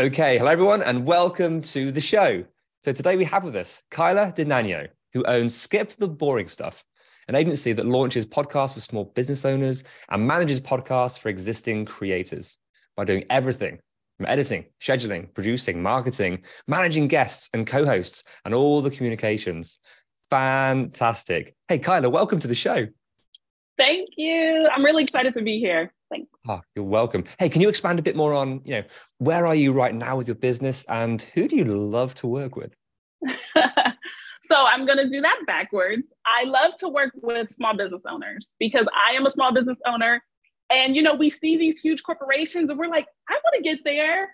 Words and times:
Okay, 0.00 0.38
hello 0.38 0.50
everyone, 0.50 0.82
and 0.82 1.04
welcome 1.04 1.60
to 1.60 1.92
the 1.92 2.00
show. 2.00 2.42
So 2.78 2.90
today 2.90 3.16
we 3.16 3.24
have 3.24 3.44
with 3.44 3.54
us 3.54 3.82
Kyla 3.90 4.32
Denanyoh, 4.32 4.88
who 5.12 5.22
owns 5.24 5.54
Skip 5.54 5.92
the 5.98 6.08
Boring 6.08 6.48
Stuff, 6.48 6.82
an 7.28 7.34
agency 7.34 7.74
that 7.74 7.84
launches 7.84 8.24
podcasts 8.24 8.72
for 8.72 8.80
small 8.80 9.04
business 9.04 9.44
owners 9.44 9.84
and 10.08 10.26
manages 10.26 10.58
podcasts 10.58 11.18
for 11.18 11.28
existing 11.28 11.84
creators 11.84 12.56
by 12.96 13.04
doing 13.04 13.26
everything 13.28 13.78
from 14.16 14.24
editing, 14.24 14.64
scheduling, 14.80 15.34
producing, 15.34 15.82
marketing, 15.82 16.44
managing 16.66 17.06
guests 17.06 17.50
and 17.52 17.66
co-hosts, 17.66 18.24
and 18.46 18.54
all 18.54 18.80
the 18.80 18.90
communications. 18.90 19.80
Fantastic. 20.30 21.54
Hey, 21.68 21.78
Kyla, 21.78 22.08
welcome 22.08 22.38
to 22.40 22.48
the 22.48 22.54
show. 22.54 22.86
Thank 23.76 24.08
you. 24.16 24.66
I'm 24.74 24.82
really 24.82 25.02
excited 25.02 25.34
to 25.34 25.42
be 25.42 25.60
here. 25.60 25.92
Thanks. 26.10 26.30
Ah, 26.48 26.60
you're 26.74 26.84
welcome. 26.84 27.24
Hey, 27.38 27.48
can 27.48 27.62
you 27.62 27.68
expand 27.68 27.98
a 27.98 28.02
bit 28.02 28.16
more 28.16 28.34
on, 28.34 28.60
you 28.64 28.72
know, 28.72 28.82
where 29.18 29.46
are 29.46 29.54
you 29.54 29.72
right 29.72 29.94
now 29.94 30.16
with 30.16 30.26
your 30.26 30.34
business 30.34 30.84
and 30.88 31.22
who 31.22 31.46
do 31.46 31.56
you 31.56 31.64
love 31.64 32.14
to 32.16 32.26
work 32.26 32.56
with? 32.56 32.74
so 33.56 34.56
I'm 34.56 34.86
going 34.86 34.98
to 34.98 35.08
do 35.08 35.20
that 35.20 35.40
backwards. 35.46 36.02
I 36.26 36.44
love 36.44 36.74
to 36.78 36.88
work 36.88 37.12
with 37.22 37.52
small 37.52 37.76
business 37.76 38.02
owners 38.08 38.48
because 38.58 38.86
I 39.08 39.14
am 39.14 39.26
a 39.26 39.30
small 39.30 39.54
business 39.54 39.78
owner. 39.86 40.22
And, 40.68 40.96
you 40.96 41.02
know, 41.02 41.14
we 41.14 41.30
see 41.30 41.56
these 41.56 41.80
huge 41.80 42.02
corporations 42.02 42.70
and 42.70 42.78
we're 42.78 42.88
like, 42.88 43.06
I 43.28 43.34
want 43.34 43.56
to 43.56 43.62
get 43.62 43.84
there, 43.84 44.30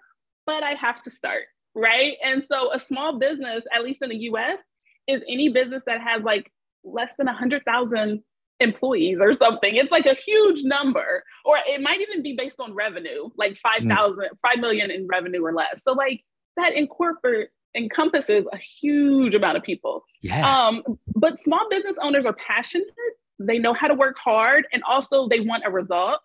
but 0.47 0.63
I 0.63 0.73
have 0.73 1.03
to 1.03 1.11
start. 1.11 1.45
Right. 1.75 2.17
And 2.25 2.43
so 2.51 2.73
a 2.73 2.81
small 2.81 3.19
business, 3.19 3.65
at 3.75 3.85
least 3.85 4.01
in 4.03 4.09
the 4.09 4.19
US, 4.31 4.63
is 5.07 5.23
any 5.29 5.51
business 5.51 5.83
that 5.87 6.01
has 6.01 6.23
like 6.23 6.51
less 6.85 7.15
than 7.19 7.27
100,000 7.27 8.23
employees 8.61 9.19
or 9.21 9.35
something. 9.35 9.77
It's 9.77 9.91
like 9.91 10.07
a 10.07 10.15
huge 10.15 10.63
number, 10.65 11.23
or 11.45 11.59
it 11.67 11.81
might 11.81 12.01
even 12.01 12.23
be 12.23 12.35
based 12.35 12.61
on 12.61 12.75
revenue, 12.75 13.29
like 13.37 13.57
5,000, 13.59 14.29
5 14.43 14.59
million 14.59 14.91
in 14.91 15.07
revenue 15.07 15.45
or 15.45 15.53
less. 15.53 15.83
So, 15.83 15.93
like 15.93 16.23
that 16.57 16.75
incorporate 16.75 17.49
encompasses 17.75 18.47
a 18.53 18.57
huge 18.57 19.35
amount 19.35 19.59
of 19.59 19.63
people. 19.63 20.03
Yeah. 20.23 20.49
Um, 20.49 20.83
but 21.15 21.43
small 21.45 21.69
business 21.69 21.95
owners 22.01 22.25
are 22.25 22.33
passionate, 22.35 22.87
they 23.39 23.59
know 23.59 23.75
how 23.75 23.89
to 23.89 23.95
work 23.95 24.17
hard, 24.23 24.67
and 24.73 24.83
also 24.85 25.29
they 25.29 25.41
want 25.41 25.65
a 25.67 25.71
result. 25.71 26.21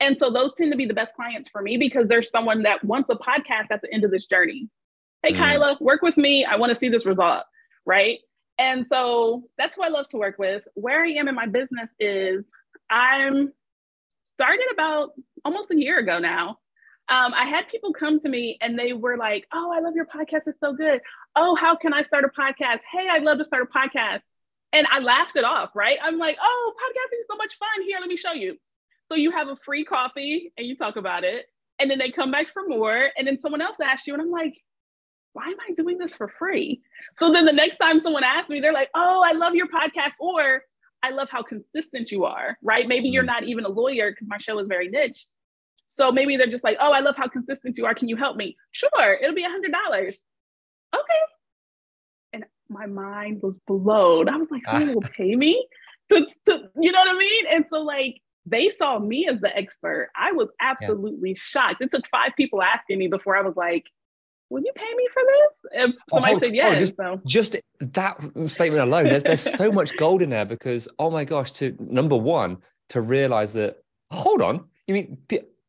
And 0.00 0.18
so, 0.18 0.30
those 0.30 0.52
tend 0.54 0.72
to 0.72 0.76
be 0.76 0.86
the 0.86 0.94
best 0.94 1.14
clients 1.14 1.48
for 1.50 1.62
me 1.62 1.76
because 1.78 2.08
there's 2.08 2.28
someone 2.30 2.62
that 2.64 2.84
wants 2.84 3.08
a 3.10 3.14
podcast 3.14 3.68
at 3.70 3.80
the 3.80 3.92
end 3.92 4.04
of 4.04 4.10
this 4.10 4.26
journey. 4.26 4.68
Hey, 5.22 5.32
Mm. 5.32 5.38
Kyla, 5.38 5.78
work 5.80 6.02
with 6.02 6.18
me. 6.18 6.44
I 6.44 6.56
want 6.56 6.68
to 6.70 6.74
see 6.76 6.90
this 6.90 7.06
result, 7.06 7.44
right? 7.86 8.18
And 8.58 8.86
so 8.88 9.44
that's 9.58 9.76
who 9.76 9.82
I 9.82 9.88
love 9.88 10.08
to 10.08 10.16
work 10.16 10.38
with. 10.38 10.62
Where 10.74 11.04
I 11.04 11.10
am 11.10 11.28
in 11.28 11.34
my 11.34 11.46
business 11.46 11.90
is 11.98 12.44
I'm 12.90 13.52
started 14.24 14.66
about 14.72 15.10
almost 15.44 15.70
a 15.70 15.78
year 15.78 15.98
ago 15.98 16.18
now. 16.18 16.58
Um, 17.08 17.34
I 17.34 17.44
had 17.44 17.68
people 17.68 17.92
come 17.92 18.18
to 18.20 18.28
me 18.28 18.56
and 18.60 18.78
they 18.78 18.92
were 18.92 19.16
like, 19.16 19.46
Oh, 19.52 19.72
I 19.74 19.80
love 19.80 19.94
your 19.94 20.06
podcast. 20.06 20.46
It's 20.46 20.60
so 20.60 20.72
good. 20.72 21.00
Oh, 21.36 21.54
how 21.54 21.76
can 21.76 21.92
I 21.92 22.02
start 22.02 22.24
a 22.24 22.28
podcast? 22.28 22.80
Hey, 22.90 23.08
I'd 23.10 23.22
love 23.22 23.38
to 23.38 23.44
start 23.44 23.68
a 23.68 23.78
podcast. 23.78 24.20
And 24.72 24.86
I 24.90 25.00
laughed 25.00 25.36
it 25.36 25.44
off, 25.44 25.70
right? 25.74 25.98
I'm 26.02 26.18
like, 26.18 26.38
Oh, 26.42 26.72
podcasting 26.76 27.20
is 27.20 27.26
so 27.30 27.36
much 27.36 27.58
fun. 27.58 27.86
Here, 27.86 27.98
let 28.00 28.08
me 28.08 28.16
show 28.16 28.32
you. 28.32 28.56
So 29.10 29.16
you 29.16 29.32
have 29.32 29.48
a 29.48 29.56
free 29.56 29.84
coffee 29.84 30.52
and 30.56 30.66
you 30.66 30.76
talk 30.76 30.96
about 30.96 31.24
it. 31.24 31.46
And 31.78 31.90
then 31.90 31.98
they 31.98 32.10
come 32.10 32.30
back 32.30 32.46
for 32.52 32.62
more. 32.66 33.10
And 33.18 33.26
then 33.26 33.38
someone 33.40 33.60
else 33.60 33.78
asks 33.80 34.06
you, 34.06 34.14
and 34.14 34.22
I'm 34.22 34.30
like, 34.30 34.54
why 35.34 35.46
am 35.46 35.56
I 35.68 35.74
doing 35.74 35.98
this 35.98 36.14
for 36.14 36.28
free? 36.28 36.80
So 37.18 37.30
then 37.30 37.44
the 37.44 37.52
next 37.52 37.76
time 37.76 37.98
someone 37.98 38.24
asks 38.24 38.48
me, 38.48 38.60
they're 38.60 38.72
like, 38.72 38.90
oh, 38.94 39.22
I 39.24 39.32
love 39.32 39.54
your 39.54 39.68
podcast, 39.68 40.14
or 40.18 40.62
I 41.02 41.10
love 41.10 41.28
how 41.30 41.42
consistent 41.42 42.10
you 42.10 42.24
are, 42.24 42.56
right? 42.62 42.88
Maybe 42.88 43.08
you're 43.08 43.22
mm-hmm. 43.22 43.32
not 43.32 43.44
even 43.44 43.64
a 43.64 43.68
lawyer 43.68 44.10
because 44.10 44.26
my 44.26 44.38
show 44.38 44.58
is 44.58 44.68
very 44.68 44.88
niche. 44.88 45.26
So 45.88 46.10
maybe 46.10 46.36
they're 46.36 46.46
just 46.46 46.64
like, 46.64 46.78
oh, 46.80 46.92
I 46.92 47.00
love 47.00 47.16
how 47.16 47.28
consistent 47.28 47.76
you 47.76 47.84
are. 47.84 47.94
Can 47.94 48.08
you 48.08 48.16
help 48.16 48.36
me? 48.36 48.56
Sure, 48.72 49.18
it'll 49.20 49.34
be 49.34 49.44
a 49.44 49.50
hundred 49.50 49.72
dollars. 49.72 50.22
Okay. 50.94 51.02
And 52.32 52.44
my 52.68 52.86
mind 52.86 53.42
was 53.42 53.58
blown. 53.66 54.28
I 54.28 54.36
was 54.36 54.50
like, 54.50 54.62
someone 54.64 54.90
ah. 54.90 54.94
will 54.94 55.02
pay 55.02 55.36
me 55.36 55.66
to, 56.10 56.26
to, 56.46 56.70
you 56.80 56.92
know 56.92 57.00
what 57.00 57.14
I 57.14 57.18
mean? 57.18 57.44
And 57.50 57.66
so 57.68 57.82
like 57.82 58.20
they 58.46 58.70
saw 58.70 58.98
me 58.98 59.26
as 59.28 59.40
the 59.40 59.56
expert. 59.56 60.10
I 60.16 60.32
was 60.32 60.48
absolutely 60.60 61.34
shocked. 61.34 61.80
It 61.80 61.90
took 61.92 62.06
five 62.08 62.32
people 62.36 62.62
asking 62.62 62.98
me 62.98 63.08
before 63.08 63.36
I 63.36 63.42
was 63.42 63.56
like, 63.56 63.84
will 64.50 64.62
you 64.62 64.72
pay 64.74 64.94
me 64.94 65.08
for 65.12 65.22
this? 65.22 65.62
If 65.72 65.94
Oh, 66.12 66.16
somebody 66.16 66.32
hold- 66.32 66.42
said 66.42 66.46
hold, 66.46 66.54
yes. 66.54 66.78
just- 66.80 66.96
so 66.96 67.20
Just 67.26 67.56
that 67.80 68.20
statement 68.46 68.82
alone, 68.82 69.04
there's, 69.04 69.22
there's 69.22 69.40
so 69.40 69.72
much 69.72 69.96
gold 69.96 70.22
in 70.22 70.30
there 70.30 70.44
because, 70.44 70.88
oh 70.98 71.10
my 71.10 71.24
gosh, 71.24 71.52
to 71.52 71.76
number 71.80 72.16
one, 72.16 72.58
to 72.90 73.00
realize 73.00 73.52
that, 73.54 73.78
hold 74.10 74.42
on, 74.42 74.64
you 74.86 74.94
mean 74.94 75.18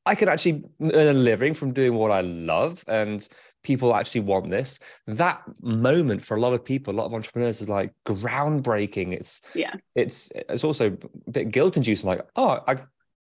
I 0.06 0.14
can 0.14 0.30
actually 0.30 0.64
earn 0.82 1.16
a 1.16 1.18
living 1.20 1.54
from 1.56 1.72
doing 1.74 1.96
what 1.96 2.12
I 2.12 2.22
love 2.22 2.84
and 2.88 3.28
people 3.64 3.96
actually 3.96 4.22
want 4.22 4.52
this. 4.52 4.78
That 5.08 5.42
moment 5.64 6.24
for 6.24 6.38
a 6.38 6.40
lot 6.40 6.54
of 6.54 6.64
people, 6.64 6.94
a 6.94 6.98
lot 6.98 7.06
of 7.06 7.14
entrepreneurs 7.16 7.62
is 7.62 7.70
like 7.70 7.90
groundbreaking. 8.06 9.14
It's, 9.14 9.42
yeah. 9.56 9.74
it's, 9.96 10.32
it's 10.36 10.64
also 10.64 10.96
a 11.28 11.32
bit 11.32 11.50
guilt 11.52 11.78
inducing, 11.78 12.08
like, 12.08 12.22
oh, 12.36 12.60
I, 12.68 12.76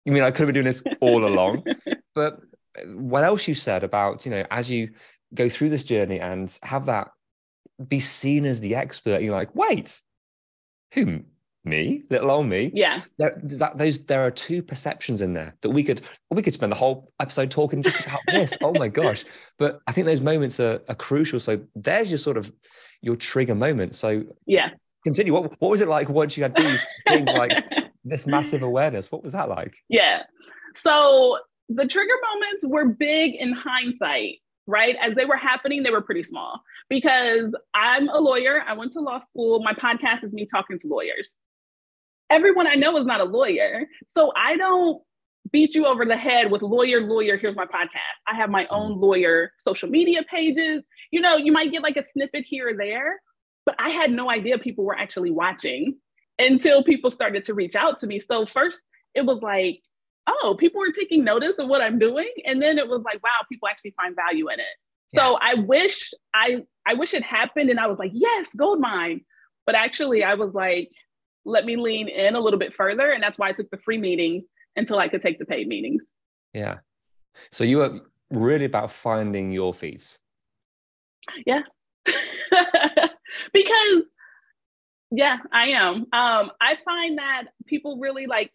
you 0.04 0.12
mean 0.12 0.24
I 0.24 0.32
could 0.32 0.40
have 0.40 0.48
been 0.48 0.56
doing 0.56 0.66
this 0.66 0.84
all 1.00 1.24
along? 1.26 1.64
but 2.16 2.42
what 2.88 3.24
else 3.24 3.48
you 3.48 3.54
said 3.56 3.84
about, 3.84 4.26
you 4.26 4.32
know, 4.32 4.46
as 4.52 4.70
you 4.70 4.90
go 5.34 5.50
through 5.50 5.70
this 5.70 5.84
journey 5.84 6.20
and 6.20 6.56
have 6.64 6.86
that 6.88 7.12
be 7.88 8.00
seen 8.00 8.46
as 8.46 8.60
the 8.60 8.76
expert. 8.76 9.22
You're 9.22 9.36
like, 9.36 9.54
wait, 9.56 10.02
who? 10.94 11.22
Me, 11.66 12.04
little 12.10 12.30
old 12.30 12.46
me. 12.48 12.72
Yeah. 12.74 13.04
There, 13.18 13.40
that, 13.42 13.78
those 13.78 13.98
there 14.00 14.26
are 14.28 14.32
two 14.32 14.62
perceptions 14.62 15.22
in 15.22 15.32
there 15.32 15.56
that 15.62 15.70
we 15.70 15.82
could 15.82 16.02
we 16.30 16.42
could 16.42 16.54
spend 16.54 16.74
the 16.74 16.76
whole 16.76 17.14
episode 17.22 17.52
talking 17.52 17.82
just 17.82 18.02
about 18.02 18.20
this. 18.30 18.58
Oh 18.62 18.74
my 18.74 18.90
gosh! 18.90 19.24
But 19.58 19.80
I 19.88 19.94
think 19.94 20.06
those 20.06 20.20
moments 20.20 20.60
are, 20.60 20.82
are 20.90 20.96
crucial. 20.96 21.40
So 21.40 21.62
there's 21.74 22.12
your 22.12 22.18
sort 22.18 22.36
of 22.36 22.52
your 23.02 23.16
trigger 23.16 23.56
moment. 23.56 23.96
So 23.96 24.24
Yeah. 24.46 24.72
continue. 25.06 25.32
What 25.32 25.54
what 25.62 25.72
was 25.72 25.80
it 25.80 25.88
like 25.88 26.10
once 26.10 26.36
you 26.36 26.44
had 26.44 26.54
these 26.54 26.86
things 27.08 27.32
like 27.32 27.64
this 28.04 28.28
massive 28.28 28.62
awareness? 28.62 29.10
What 29.10 29.24
was 29.24 29.32
that 29.32 29.48
like? 29.48 29.74
Yeah. 29.88 30.24
So 30.76 31.38
the 31.70 31.88
trigger 31.88 32.16
moments 32.34 32.66
were 32.68 32.86
big 32.90 33.36
in 33.36 33.54
hindsight, 33.54 34.40
right? 34.68 34.96
As 35.02 35.16
they 35.16 35.26
were 35.26 35.38
happening, 35.38 35.84
they 35.84 35.92
were 35.92 36.02
pretty 36.02 36.24
small 36.24 36.62
because 36.90 37.54
I'm 37.74 38.10
a 38.10 38.18
lawyer. 38.18 38.64
I 38.66 38.74
went 38.74 38.94
to 38.94 39.00
law 39.00 39.20
school. 39.20 39.62
My 39.62 39.74
podcast 39.74 40.24
is 40.24 40.32
me 40.32 40.46
talking 40.46 40.80
to 40.80 40.88
lawyers. 40.88 41.36
Everyone 42.30 42.68
I 42.68 42.76
know 42.76 42.98
is 42.98 43.06
not 43.06 43.22
a 43.22 43.26
lawyer. 43.26 43.86
So 44.16 44.32
I 44.36 44.58
don't 44.58 45.02
beat 45.52 45.76
you 45.76 45.86
over 45.86 46.06
the 46.06 46.18
head 46.18 46.50
with 46.50 46.62
lawyer, 46.62 47.02
lawyer, 47.02 47.38
here's 47.38 47.56
my 47.56 47.66
podcast. 47.66 48.16
I 48.28 48.36
have 48.36 48.50
my 48.50 48.66
own 48.68 49.00
lawyer 49.00 49.52
social 49.58 49.90
media 49.90 50.24
pages. 50.24 50.84
You 51.12 51.22
know, 51.22 51.36
you 51.36 51.52
might 51.52 51.72
get 51.72 51.84
like 51.84 51.98
a 51.98 52.04
snippet 52.04 52.46
here 52.48 52.70
or 52.70 52.78
there, 52.78 53.22
but 53.66 53.76
I 53.78 53.90
had 53.90 54.12
no 54.12 54.32
idea 54.32 54.58
people 54.58 54.86
were 54.86 54.98
actually 54.98 55.32
watching 55.32 55.98
until 56.40 56.84
people 56.84 57.12
started 57.12 57.46
to 57.46 57.54
reach 57.54 57.76
out 57.76 58.00
to 58.00 58.08
me. 58.08 58.20
So 58.20 58.46
first 58.46 58.82
it 59.14 59.26
was 59.26 59.40
like, 59.42 59.82
oh, 60.28 60.56
people 60.58 60.80
were 60.80 60.92
taking 60.92 61.24
notice 61.24 61.54
of 61.60 61.68
what 61.68 61.82
I'm 61.82 62.00
doing. 62.00 62.30
And 62.46 62.62
then 62.62 62.78
it 62.78 62.88
was 62.88 63.02
like, 63.04 63.22
wow, 63.24 63.46
people 63.52 63.68
actually 63.68 63.92
find 63.92 64.16
value 64.16 64.50
in 64.50 64.60
it. 64.60 64.66
So 65.16 65.38
I 65.40 65.54
wish 65.56 66.12
I 66.34 66.64
I 66.88 66.96
wish 66.96 67.14
it 67.14 67.24
happened 67.24 67.70
and 67.70 67.80
I 67.80 67.88
was 67.88 68.00
like, 68.00 68.12
yes, 68.14 68.50
gold 68.56 68.80
mine. 68.80 69.22
But 69.66 69.76
actually 69.76 70.24
I 70.24 70.34
was 70.34 70.54
like, 70.54 70.90
let 71.46 71.66
me 71.66 71.76
lean 71.76 72.10
in 72.10 72.36
a 72.36 72.40
little 72.40 72.60
bit 72.60 72.74
further. 72.74 73.12
And 73.12 73.22
that's 73.22 73.38
why 73.38 73.50
I 73.50 73.52
took 73.52 73.70
the 73.70 73.78
free 73.78 74.00
meetings 74.00 74.46
until 74.76 74.98
I 74.98 75.08
could 75.08 75.22
take 75.22 75.40
the 75.40 75.46
paid 75.46 75.68
meetings. 75.68 76.04
Yeah. 76.54 76.80
So 77.52 77.64
you 77.64 77.78
were 77.78 78.00
really 78.32 78.66
about 78.66 78.92
finding 78.92 79.52
your 79.52 79.74
feeds. 79.74 80.18
Yeah. 81.46 81.62
because 83.54 84.04
yeah, 85.12 85.38
I 85.52 85.70
am. 85.70 86.08
Um, 86.12 86.52
I 86.60 86.78
find 86.84 87.20
that 87.20 87.46
people 87.68 88.00
really 88.00 88.26
like 88.26 88.52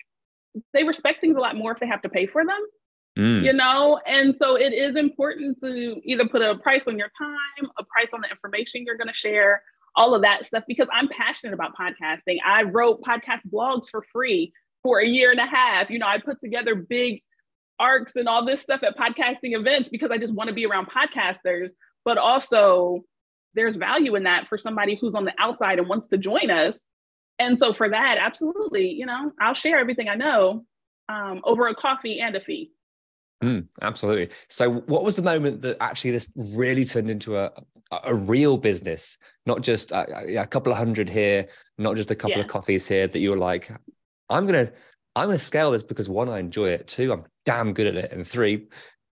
they 0.72 0.84
respect 0.84 1.20
things 1.20 1.36
a 1.36 1.40
lot 1.40 1.56
more 1.56 1.72
if 1.72 1.78
they 1.78 1.86
have 1.86 2.02
to 2.02 2.08
pay 2.08 2.26
for 2.26 2.44
them. 2.44 2.60
Mm. 3.18 3.44
You 3.44 3.52
know, 3.52 4.00
and 4.06 4.36
so 4.36 4.54
it 4.56 4.72
is 4.72 4.94
important 4.94 5.60
to 5.60 6.00
either 6.04 6.28
put 6.28 6.40
a 6.40 6.56
price 6.58 6.84
on 6.86 6.98
your 6.98 7.10
time, 7.20 7.70
a 7.78 7.84
price 7.84 8.14
on 8.14 8.20
the 8.20 8.30
information 8.30 8.84
you're 8.84 8.96
going 8.96 9.08
to 9.08 9.14
share, 9.14 9.62
all 9.96 10.14
of 10.14 10.22
that 10.22 10.46
stuff, 10.46 10.62
because 10.68 10.86
I'm 10.92 11.08
passionate 11.08 11.52
about 11.52 11.72
podcasting. 11.76 12.36
I 12.46 12.62
wrote 12.62 13.02
podcast 13.02 13.40
blogs 13.52 13.90
for 13.90 14.04
free 14.12 14.52
for 14.84 15.00
a 15.00 15.06
year 15.06 15.32
and 15.32 15.40
a 15.40 15.46
half. 15.46 15.90
You 15.90 15.98
know, 15.98 16.06
I 16.06 16.18
put 16.18 16.40
together 16.40 16.76
big 16.76 17.22
arcs 17.80 18.14
and 18.14 18.28
all 18.28 18.44
this 18.44 18.62
stuff 18.62 18.82
at 18.82 18.96
podcasting 18.96 19.56
events 19.56 19.90
because 19.90 20.10
I 20.10 20.18
just 20.18 20.32
want 20.32 20.48
to 20.48 20.54
be 20.54 20.66
around 20.66 20.86
podcasters, 20.88 21.70
but 22.04 22.18
also 22.18 23.04
there's 23.54 23.76
value 23.76 24.14
in 24.14 24.24
that 24.24 24.46
for 24.48 24.58
somebody 24.58 24.96
who's 25.00 25.14
on 25.14 25.24
the 25.24 25.34
outside 25.38 25.78
and 25.78 25.88
wants 25.88 26.08
to 26.08 26.18
join 26.18 26.50
us. 26.50 26.78
And 27.38 27.58
so 27.58 27.72
for 27.72 27.88
that, 27.88 28.18
absolutely, 28.18 28.90
you 28.90 29.06
know, 29.06 29.32
I'll 29.40 29.54
share 29.54 29.78
everything 29.78 30.08
I 30.08 30.16
know 30.16 30.64
um, 31.08 31.40
over 31.44 31.68
a 31.68 31.74
coffee 31.74 32.20
and 32.20 32.34
a 32.36 32.40
fee. 32.40 32.72
Mm, 33.42 33.68
absolutely. 33.82 34.30
So, 34.48 34.80
what 34.86 35.04
was 35.04 35.14
the 35.14 35.22
moment 35.22 35.62
that 35.62 35.76
actually 35.80 36.10
this 36.10 36.30
really 36.56 36.84
turned 36.84 37.08
into 37.08 37.36
a 37.36 37.52
a 38.02 38.14
real 38.14 38.58
business, 38.58 39.16
not 39.46 39.62
just 39.62 39.92
a, 39.92 40.40
a 40.42 40.46
couple 40.46 40.72
of 40.72 40.78
hundred 40.78 41.08
here, 41.08 41.46
not 41.78 41.96
just 41.96 42.10
a 42.10 42.16
couple 42.16 42.36
yeah. 42.36 42.42
of 42.42 42.48
coffees 42.48 42.88
here? 42.88 43.06
That 43.06 43.20
you 43.20 43.30
were 43.30 43.38
like, 43.38 43.70
I'm 44.28 44.44
gonna 44.44 44.72
I'm 45.14 45.28
gonna 45.28 45.38
scale 45.38 45.70
this 45.70 45.84
because 45.84 46.08
one, 46.08 46.28
I 46.28 46.40
enjoy 46.40 46.70
it. 46.70 46.88
Two, 46.88 47.12
I'm 47.12 47.24
damn 47.46 47.72
good 47.74 47.86
at 47.86 47.94
it, 47.94 48.12
and 48.12 48.26
three, 48.26 48.66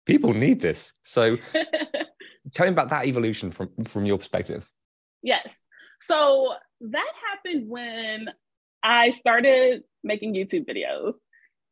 people 0.05 0.35
need 0.35 0.61
this. 0.61 0.95
So, 1.05 1.37
tell 2.53 2.67
me 2.67 2.73
about 2.73 2.91
that 2.91 3.07
evolution 3.07 3.53
from 3.53 3.71
from 3.85 4.05
your 4.05 4.19
perspective. 4.19 4.69
Yes. 5.23 5.55
So 6.01 6.55
that 6.81 7.13
happened 7.29 7.69
when 7.69 8.29
I 8.83 9.11
started 9.11 9.83
making 10.05 10.35
YouTube 10.35 10.67
videos. 10.69 11.15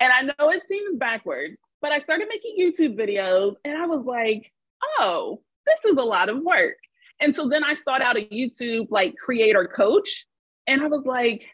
And 0.00 0.12
I 0.12 0.22
know 0.22 0.50
it 0.50 0.62
seems 0.68 0.98
backwards, 0.98 1.60
but 1.80 1.92
I 1.92 1.98
started 1.98 2.28
making 2.28 2.56
YouTube 2.58 2.98
videos 2.98 3.54
and 3.64 3.78
I 3.78 3.86
was 3.86 4.04
like, 4.04 4.52
oh, 4.98 5.40
this 5.66 5.84
is 5.90 5.98
a 5.98 6.02
lot 6.02 6.28
of 6.28 6.42
work. 6.42 6.76
And 7.20 7.34
so 7.34 7.48
then 7.48 7.64
I 7.64 7.74
sought 7.74 8.02
out 8.02 8.16
a 8.16 8.26
YouTube 8.26 8.88
like 8.90 9.14
creator 9.16 9.66
coach. 9.66 10.26
And 10.66 10.82
I 10.82 10.88
was 10.88 11.04
like, 11.06 11.46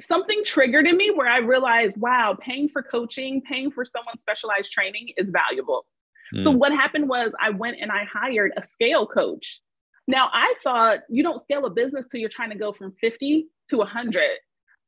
something 0.00 0.42
triggered 0.44 0.86
in 0.86 0.96
me 0.96 1.10
where 1.10 1.28
I 1.28 1.38
realized, 1.38 1.96
wow, 1.98 2.36
paying 2.38 2.68
for 2.68 2.82
coaching, 2.82 3.40
paying 3.40 3.70
for 3.70 3.84
someone's 3.84 4.20
specialized 4.20 4.70
training 4.70 5.12
is 5.16 5.30
valuable. 5.30 5.86
Mm. 6.34 6.42
So 6.42 6.50
what 6.50 6.72
happened 6.72 7.08
was 7.08 7.32
I 7.40 7.50
went 7.50 7.78
and 7.80 7.90
I 7.90 8.04
hired 8.04 8.52
a 8.56 8.64
scale 8.64 9.06
coach. 9.06 9.60
Now 10.06 10.30
I 10.32 10.54
thought 10.62 11.00
you 11.08 11.22
don't 11.22 11.40
scale 11.42 11.64
a 11.66 11.70
business 11.70 12.06
till 12.10 12.20
you're 12.20 12.28
trying 12.28 12.50
to 12.50 12.58
go 12.58 12.72
from 12.72 12.94
50 13.00 13.46
to 13.70 13.76
100. 13.78 14.22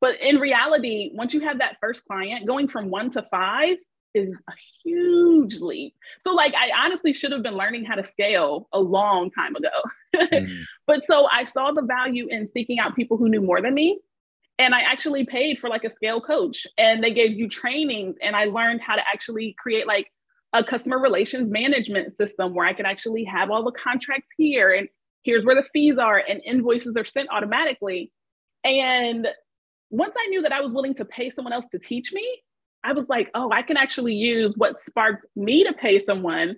But 0.01 0.21
in 0.21 0.37
reality, 0.37 1.11
once 1.13 1.33
you 1.33 1.41
have 1.41 1.59
that 1.59 1.77
first 1.81 2.05
client, 2.05 2.47
going 2.47 2.69
from 2.69 2.89
one 2.89 3.09
to 3.11 3.25
five 3.29 3.77
is 4.13 4.31
a 4.31 4.53
huge 4.83 5.59
leap. 5.59 5.93
So, 6.23 6.33
like, 6.33 6.53
I 6.55 6.71
honestly 6.75 7.13
should 7.13 7.31
have 7.31 7.43
been 7.43 7.55
learning 7.55 7.85
how 7.85 7.95
to 7.95 8.03
scale 8.03 8.67
a 8.73 8.79
long 8.79 9.29
time 9.29 9.55
ago. 9.55 9.69
mm. 10.15 10.63
But 10.87 11.05
so 11.05 11.27
I 11.27 11.43
saw 11.43 11.71
the 11.71 11.83
value 11.83 12.27
in 12.29 12.49
seeking 12.53 12.79
out 12.79 12.95
people 12.95 13.17
who 13.17 13.29
knew 13.29 13.41
more 13.41 13.61
than 13.61 13.73
me. 13.73 13.99
And 14.57 14.75
I 14.75 14.81
actually 14.81 15.25
paid 15.25 15.59
for 15.59 15.69
like 15.69 15.85
a 15.85 15.89
scale 15.89 16.19
coach, 16.19 16.67
and 16.77 17.03
they 17.03 17.11
gave 17.11 17.31
you 17.31 17.47
trainings, 17.47 18.15
and 18.21 18.35
I 18.35 18.45
learned 18.45 18.81
how 18.81 18.95
to 18.95 19.01
actually 19.01 19.55
create 19.57 19.87
like 19.87 20.11
a 20.51 20.63
customer 20.63 20.99
relations 20.99 21.49
management 21.49 22.13
system 22.13 22.53
where 22.53 22.65
I 22.65 22.73
could 22.73 22.85
actually 22.85 23.23
have 23.25 23.51
all 23.51 23.63
the 23.63 23.71
contracts 23.71 24.27
here, 24.37 24.71
and 24.71 24.89
here's 25.23 25.45
where 25.45 25.55
the 25.55 25.67
fees 25.73 25.97
are, 25.97 26.17
and 26.17 26.41
invoices 26.45 26.95
are 26.97 27.05
sent 27.05 27.29
automatically. 27.31 28.11
And 28.63 29.27
once 29.89 30.13
I 30.17 30.27
knew 30.27 30.41
that 30.41 30.51
I 30.51 30.61
was 30.61 30.71
willing 30.71 30.93
to 30.95 31.05
pay 31.05 31.29
someone 31.29 31.53
else 31.53 31.67
to 31.69 31.79
teach 31.79 32.13
me, 32.13 32.41
I 32.83 32.93
was 32.93 33.09
like, 33.09 33.29
oh, 33.33 33.51
I 33.51 33.61
can 33.61 33.77
actually 33.77 34.15
use 34.15 34.53
what 34.55 34.79
sparked 34.79 35.25
me 35.35 35.63
to 35.63 35.73
pay 35.73 35.99
someone 35.99 36.55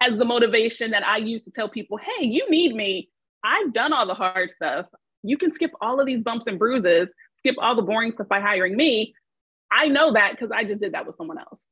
as 0.00 0.16
the 0.18 0.24
motivation 0.24 0.90
that 0.92 1.06
I 1.06 1.16
use 1.18 1.42
to 1.44 1.50
tell 1.50 1.68
people, 1.68 1.98
hey, 1.98 2.26
you 2.26 2.48
need 2.50 2.74
me. 2.74 3.08
I've 3.42 3.72
done 3.72 3.92
all 3.92 4.06
the 4.06 4.14
hard 4.14 4.50
stuff. 4.50 4.86
You 5.22 5.38
can 5.38 5.52
skip 5.52 5.72
all 5.80 6.00
of 6.00 6.06
these 6.06 6.22
bumps 6.22 6.46
and 6.46 6.58
bruises, 6.58 7.10
skip 7.38 7.56
all 7.58 7.74
the 7.74 7.82
boring 7.82 8.12
stuff 8.12 8.28
by 8.28 8.40
hiring 8.40 8.76
me. 8.76 9.14
I 9.72 9.88
know 9.88 10.12
that 10.12 10.32
because 10.32 10.50
I 10.52 10.64
just 10.64 10.80
did 10.80 10.92
that 10.92 11.06
with 11.06 11.16
someone 11.16 11.38
else. 11.38 11.64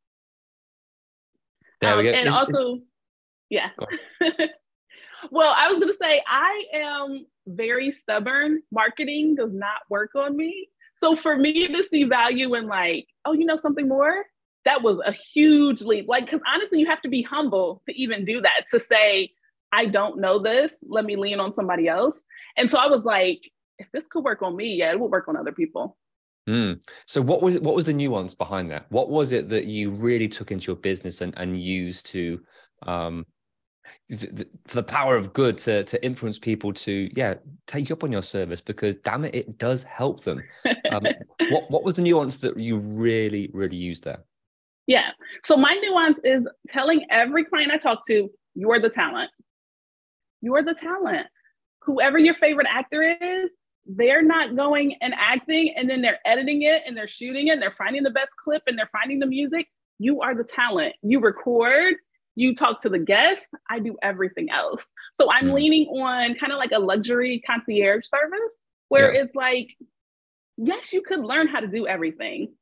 There 1.81 1.97
we 1.97 2.09
um, 2.09 2.15
go. 2.15 2.21
And 2.21 2.29
also, 2.29 2.79
yeah. 3.51 3.71
well, 5.31 5.55
I 5.57 5.69
was 5.69 5.79
going 5.79 5.93
to 5.93 5.99
say, 6.01 6.23
I 6.27 6.65
am 6.73 7.27
very 7.47 7.93
stubborn. 7.93 8.63
Marketing 8.71 9.35
does 9.35 9.53
not 9.53 9.83
work 9.89 10.15
on 10.15 10.37
me. 10.37 10.69
So 11.03 11.17
for 11.17 11.37
me 11.37 11.69
to 11.69 11.85
see 11.91 12.05
value 12.05 12.55
in 12.55 12.67
like, 12.67 13.07
oh, 13.25 13.33
you 13.33 13.45
know 13.45 13.57
something 13.57 13.89
more, 13.89 14.25
that 14.65 14.83
was 14.83 14.99
a 15.05 15.13
huge 15.35 15.83
leap. 15.83 16.07
Like, 16.09 16.27
because 16.27 16.41
honestly, 16.47 16.79
you 16.81 16.87
have 16.87 17.03
to 17.03 17.09
be 17.09 17.23
humble 17.23 17.83
to 17.89 18.01
even 18.01 18.25
do 18.25 18.41
that, 18.41 18.65
to 18.71 18.79
say, 18.79 19.31
I 19.73 19.87
don't 19.87 20.21
know 20.21 20.39
this, 20.39 20.85
let 20.87 21.05
me 21.05 21.17
lean 21.17 21.41
on 21.41 21.55
somebody 21.55 21.89
else. 21.89 22.23
And 22.57 22.71
so 22.71 22.79
I 22.79 22.87
was 22.87 23.05
like, 23.05 23.41
if 23.79 23.91
this 23.93 24.07
could 24.07 24.23
work 24.23 24.43
on 24.43 24.55
me, 24.55 24.75
yeah, 24.77 24.93
it 24.93 25.01
would 25.01 25.11
work 25.11 25.29
on 25.29 25.37
other 25.37 25.53
people. 25.53 25.97
Mm. 26.49 26.83
So 27.07 27.23
what 27.23 27.41
was 27.41 27.59
what 27.61 27.77
was 27.77 27.85
the 27.85 27.93
nuance 27.93 28.35
behind 28.35 28.71
that? 28.71 28.87
What 28.91 29.09
was 29.09 29.31
it 29.31 29.49
that 29.51 29.67
you 29.67 29.91
really 29.91 30.29
took 30.29 30.51
into 30.51 30.67
your 30.67 30.77
business 30.77 31.21
and, 31.21 31.33
and 31.37 31.61
used 31.61 32.07
to 32.07 32.41
um, 32.83 33.25
the, 34.09 34.47
the 34.65 34.83
power 34.83 35.17
of 35.17 35.33
good 35.33 35.59
to 35.59 35.85
to 35.85 36.05
influence 36.05 36.39
people 36.39 36.73
to 36.73 37.11
yeah 37.15 37.35
take 37.67 37.89
you 37.89 37.95
up 37.95 38.05
on 38.05 38.13
your 38.13 38.23
service 38.23 38.61
because 38.61 38.97
damn 38.97 39.25
it 39.25 39.35
it 39.35 39.59
does 39.59 39.83
help 39.83 40.25
them. 40.25 40.43
Um, 40.91 41.07
what 41.51 41.71
what 41.71 41.85
was 41.85 41.95
the 41.95 42.03
nuance 42.03 42.39
that 42.39 42.57
you 42.57 42.79
really 42.79 43.51
really 43.53 43.77
used 43.77 44.05
there? 44.05 44.25
Yeah. 44.87 45.11
So 45.45 45.57
my 45.57 45.75
nuance 45.75 46.19
is 46.25 46.47
telling 46.69 47.07
every 47.11 47.45
client 47.45 47.71
i 47.71 47.77
talk 47.77 48.07
to 48.09 48.29
you're 48.55 48.81
the 48.81 48.91
talent. 48.91 49.31
You're 50.41 50.63
the 50.63 50.75
talent. 50.75 51.27
Whoever 51.83 52.19
your 52.19 52.35
favorite 52.35 52.67
actor 52.69 53.03
is 53.03 53.53
they're 53.87 54.23
not 54.23 54.55
going 54.55 54.95
and 55.01 55.15
acting 55.17 55.75
and 55.77 55.89
then 55.91 56.03
they're 56.03 56.21
editing 56.25 56.63
it 56.63 56.83
and 56.87 56.97
they're 56.97 57.09
shooting 57.09 57.49
it 57.49 57.53
and 57.53 57.63
they're 57.63 57.75
finding 57.77 58.03
the 58.03 58.11
best 58.11 58.33
clip 58.43 58.63
and 58.67 58.79
they're 58.79 58.91
finding 58.93 59.19
the 59.19 59.27
music. 59.27 59.67
You 59.99 60.21
are 60.21 60.35
the 60.35 60.45
talent. 60.45 60.95
You 61.03 61.21
record 61.21 61.95
you 62.35 62.55
talk 62.55 62.81
to 62.81 62.89
the 62.89 62.99
guests, 62.99 63.49
I 63.69 63.79
do 63.79 63.97
everything 64.03 64.51
else. 64.51 64.87
So 65.13 65.31
I'm 65.31 65.49
mm. 65.49 65.55
leaning 65.55 65.87
on 65.89 66.35
kind 66.35 66.53
of 66.53 66.59
like 66.59 66.73
a 66.73 66.79
luxury 66.79 67.43
concierge 67.47 68.07
service 68.07 68.57
where 68.89 69.13
yeah. 69.13 69.23
it's 69.23 69.35
like, 69.35 69.69
yes, 70.57 70.93
you 70.93 71.03
could 71.03 71.21
learn 71.21 71.49
how 71.49 71.61
to 71.61 71.67
do 71.67 71.87
everything, 71.87 72.55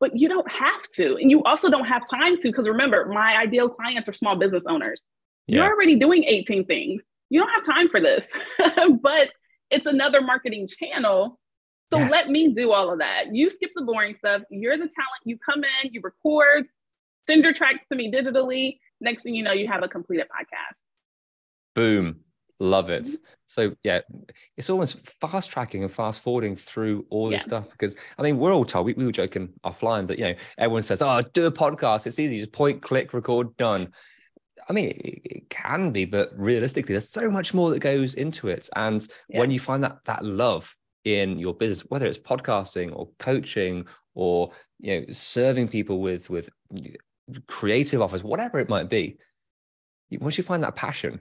but 0.00 0.18
you 0.18 0.28
don't 0.28 0.50
have 0.50 0.82
to. 0.96 1.16
And 1.16 1.30
you 1.30 1.42
also 1.44 1.70
don't 1.70 1.86
have 1.86 2.02
time 2.08 2.36
to, 2.38 2.48
because 2.48 2.68
remember, 2.68 3.06
my 3.06 3.36
ideal 3.36 3.68
clients 3.68 4.08
are 4.08 4.12
small 4.12 4.36
business 4.36 4.64
owners. 4.68 5.02
Yeah. 5.46 5.56
You're 5.56 5.72
already 5.72 5.96
doing 5.96 6.24
18 6.24 6.66
things. 6.66 7.02
You 7.30 7.40
don't 7.40 7.50
have 7.50 7.64
time 7.64 7.88
for 7.88 8.00
this, 8.00 8.28
but 9.02 9.32
it's 9.70 9.86
another 9.86 10.20
marketing 10.20 10.68
channel. 10.68 11.38
So 11.92 11.98
yes. 11.98 12.10
let 12.10 12.28
me 12.28 12.52
do 12.52 12.72
all 12.72 12.92
of 12.92 12.98
that. 12.98 13.34
You 13.34 13.50
skip 13.50 13.70
the 13.74 13.82
boring 13.82 14.14
stuff. 14.14 14.42
You're 14.50 14.76
the 14.76 14.88
talent. 14.88 15.20
You 15.24 15.38
come 15.38 15.62
in, 15.64 15.92
you 15.92 16.00
record, 16.02 16.66
send 17.26 17.44
your 17.44 17.52
tracks 17.52 17.84
to 17.90 17.96
me 17.96 18.10
digitally 18.10 18.78
next 19.04 19.22
thing 19.22 19.34
you 19.34 19.42
know, 19.42 19.52
you 19.52 19.68
have 19.68 19.82
a 19.82 19.88
completed 19.88 20.26
podcast. 20.26 20.80
Boom. 21.74 22.20
Love 22.60 22.88
it. 22.88 23.04
Mm-hmm. 23.04 23.14
So 23.46 23.74
yeah, 23.82 24.00
it's 24.56 24.70
almost 24.70 24.98
fast 25.20 25.50
tracking 25.50 25.82
and 25.82 25.92
fast 25.92 26.22
forwarding 26.22 26.56
through 26.56 27.04
all 27.10 27.28
this 27.28 27.42
yeah. 27.42 27.46
stuff 27.46 27.70
because 27.70 27.96
I 28.18 28.22
mean 28.22 28.38
we're 28.38 28.52
all 28.52 28.64
told 28.64 28.86
we, 28.86 28.94
we 28.94 29.04
were 29.04 29.12
joking 29.12 29.52
offline 29.64 30.06
that 30.08 30.18
you 30.18 30.24
know 30.24 30.34
everyone 30.56 30.82
says 30.82 31.02
oh 31.02 31.20
do 31.32 31.46
a 31.46 31.52
podcast 31.52 32.06
it's 32.06 32.18
easy 32.18 32.38
just 32.38 32.52
point 32.52 32.80
click 32.80 33.12
record 33.12 33.56
done. 33.56 33.92
I 34.68 34.72
mean 34.72 34.90
it, 34.90 35.20
it 35.24 35.50
can 35.50 35.90
be 35.90 36.04
but 36.04 36.30
realistically 36.36 36.94
there's 36.94 37.10
so 37.10 37.30
much 37.30 37.54
more 37.54 37.70
that 37.70 37.80
goes 37.80 38.14
into 38.14 38.48
it 38.48 38.68
and 38.76 39.06
yeah. 39.28 39.40
when 39.40 39.50
you 39.50 39.60
find 39.60 39.82
that 39.84 39.98
that 40.04 40.24
love 40.24 40.74
in 41.04 41.38
your 41.38 41.54
business 41.54 41.82
whether 41.90 42.06
it's 42.06 42.18
podcasting 42.18 42.94
or 42.94 43.10
coaching 43.18 43.86
or 44.14 44.50
you 44.78 45.00
know 45.00 45.06
serving 45.10 45.68
people 45.68 46.00
with 46.00 46.30
with 46.30 46.48
creative 47.46 48.00
offers, 48.00 48.22
whatever 48.22 48.58
it 48.58 48.68
might 48.68 48.88
be, 48.88 49.18
once 50.20 50.38
you 50.38 50.44
find 50.44 50.62
that 50.62 50.76
passion, 50.76 51.20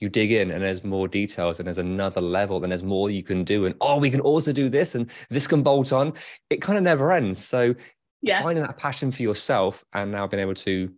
you 0.00 0.08
dig 0.08 0.32
in 0.32 0.50
and 0.50 0.62
there's 0.62 0.82
more 0.82 1.08
details 1.08 1.58
and 1.58 1.66
there's 1.66 1.78
another 1.78 2.20
level 2.20 2.62
and 2.62 2.72
there's 2.72 2.82
more 2.82 3.10
you 3.10 3.22
can 3.22 3.44
do. 3.44 3.66
And 3.66 3.74
oh, 3.80 3.98
we 3.98 4.10
can 4.10 4.20
also 4.20 4.52
do 4.52 4.68
this 4.68 4.94
and 4.94 5.10
this 5.28 5.46
can 5.46 5.62
bolt 5.62 5.92
on. 5.92 6.14
It 6.48 6.62
kind 6.62 6.78
of 6.78 6.84
never 6.84 7.12
ends. 7.12 7.44
So 7.44 7.74
yeah. 8.22 8.42
finding 8.42 8.64
that 8.64 8.78
passion 8.78 9.12
for 9.12 9.22
yourself 9.22 9.84
and 9.92 10.10
now 10.10 10.26
being 10.26 10.40
able 10.40 10.54
to 10.54 10.92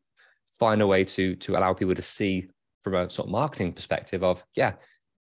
find 0.59 0.81
a 0.83 0.87
way 0.87 1.03
to 1.03 1.35
to 1.37 1.57
allow 1.57 1.73
people 1.73 1.95
to 1.95 2.03
see 2.03 2.49
from 2.85 2.95
a 2.95 3.11
sort 3.11 3.27
of 3.27 3.33
marketing 3.33 3.73
perspective 3.73 4.23
of, 4.23 4.45
yeah, 4.57 4.75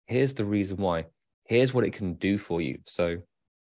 here's 0.05 0.33
the 0.33 0.45
reason 0.45 0.77
why. 0.77 1.05
Here's 1.45 1.73
what 1.73 1.83
it 1.83 1.93
can 1.93 2.13
do 2.13 2.37
for 2.37 2.61
you. 2.61 2.79
So 2.85 3.17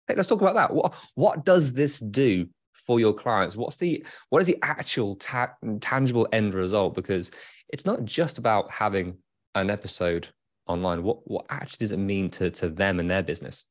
hey, 0.09 0.15
let's 0.17 0.29
talk 0.29 0.41
about 0.41 0.57
that. 0.57 0.75
What 0.75 0.95
what 1.15 1.45
does 1.45 1.73
this 1.73 2.01
do 2.01 2.49
for 2.87 3.01
your 3.01 3.13
clients 3.13 3.57
what's 3.57 3.77
the 3.77 4.05
what 4.31 4.41
is 4.41 4.47
the 4.47 4.59
actual 4.63 5.17
ta- 5.17 5.55
tangible 5.81 6.29
end 6.33 6.55
result? 6.55 6.95
Because 6.95 7.31
it's 7.69 7.85
not 7.85 8.05
just 8.05 8.39
about 8.39 8.71
having 8.71 9.17
an 9.55 9.71
episode 9.71 10.29
online. 10.67 11.03
What 11.03 11.29
what 11.29 11.47
actually 11.51 11.79
does 11.79 11.93
it 11.93 11.99
mean 11.99 12.31
to 12.31 12.51
to 12.51 12.69
them 12.69 13.01
and 13.01 13.11
their 13.11 13.23
business? 13.23 13.65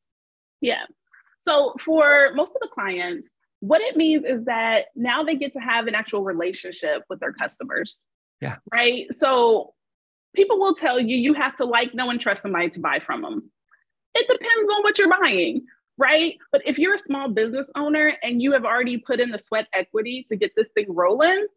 Yeah. 0.61 0.83
So 1.41 1.75
for 1.79 2.31
most 2.35 2.53
of 2.55 2.61
the 2.61 2.69
clients 2.73 3.33
what 3.59 3.81
it 3.81 3.97
means 3.97 4.23
is 4.23 4.45
that 4.45 4.85
now 4.95 5.23
they 5.23 5.33
get 5.33 5.51
to 5.53 5.59
have 5.59 5.87
an 5.87 5.95
actual 5.95 6.23
relationship 6.23 7.01
with 7.09 7.19
their 7.19 7.33
customers. 7.33 7.99
Yeah. 8.39 8.57
Right? 8.71 9.07
So 9.15 9.73
people 10.35 10.59
will 10.59 10.75
tell 10.75 10.99
you 10.99 11.17
you 11.17 11.33
have 11.33 11.55
to 11.55 11.65
like 11.65 11.95
know 11.95 12.11
and 12.11 12.21
trust 12.21 12.43
somebody 12.43 12.69
to 12.69 12.79
buy 12.79 12.99
from 12.99 13.23
them 13.23 13.51
it 14.17 14.27
depends 14.27 14.71
on 14.71 14.83
what 14.83 14.97
you're 14.97 15.09
buying 15.21 15.65
right? 15.97 16.37
But 16.51 16.61
if 16.65 16.77
you're 16.77 16.95
a 16.95 16.99
small 16.99 17.27
business 17.27 17.67
owner 17.75 18.13
and 18.23 18.41
you 18.41 18.51
have 18.53 18.65
already 18.65 18.97
put 18.97 19.19
in 19.19 19.29
the 19.29 19.39
sweat 19.39 19.67
equity 19.73 20.25
to 20.27 20.35
get 20.35 20.51
this 20.55 20.69
thing 20.75 20.85
rolling, 20.89 21.47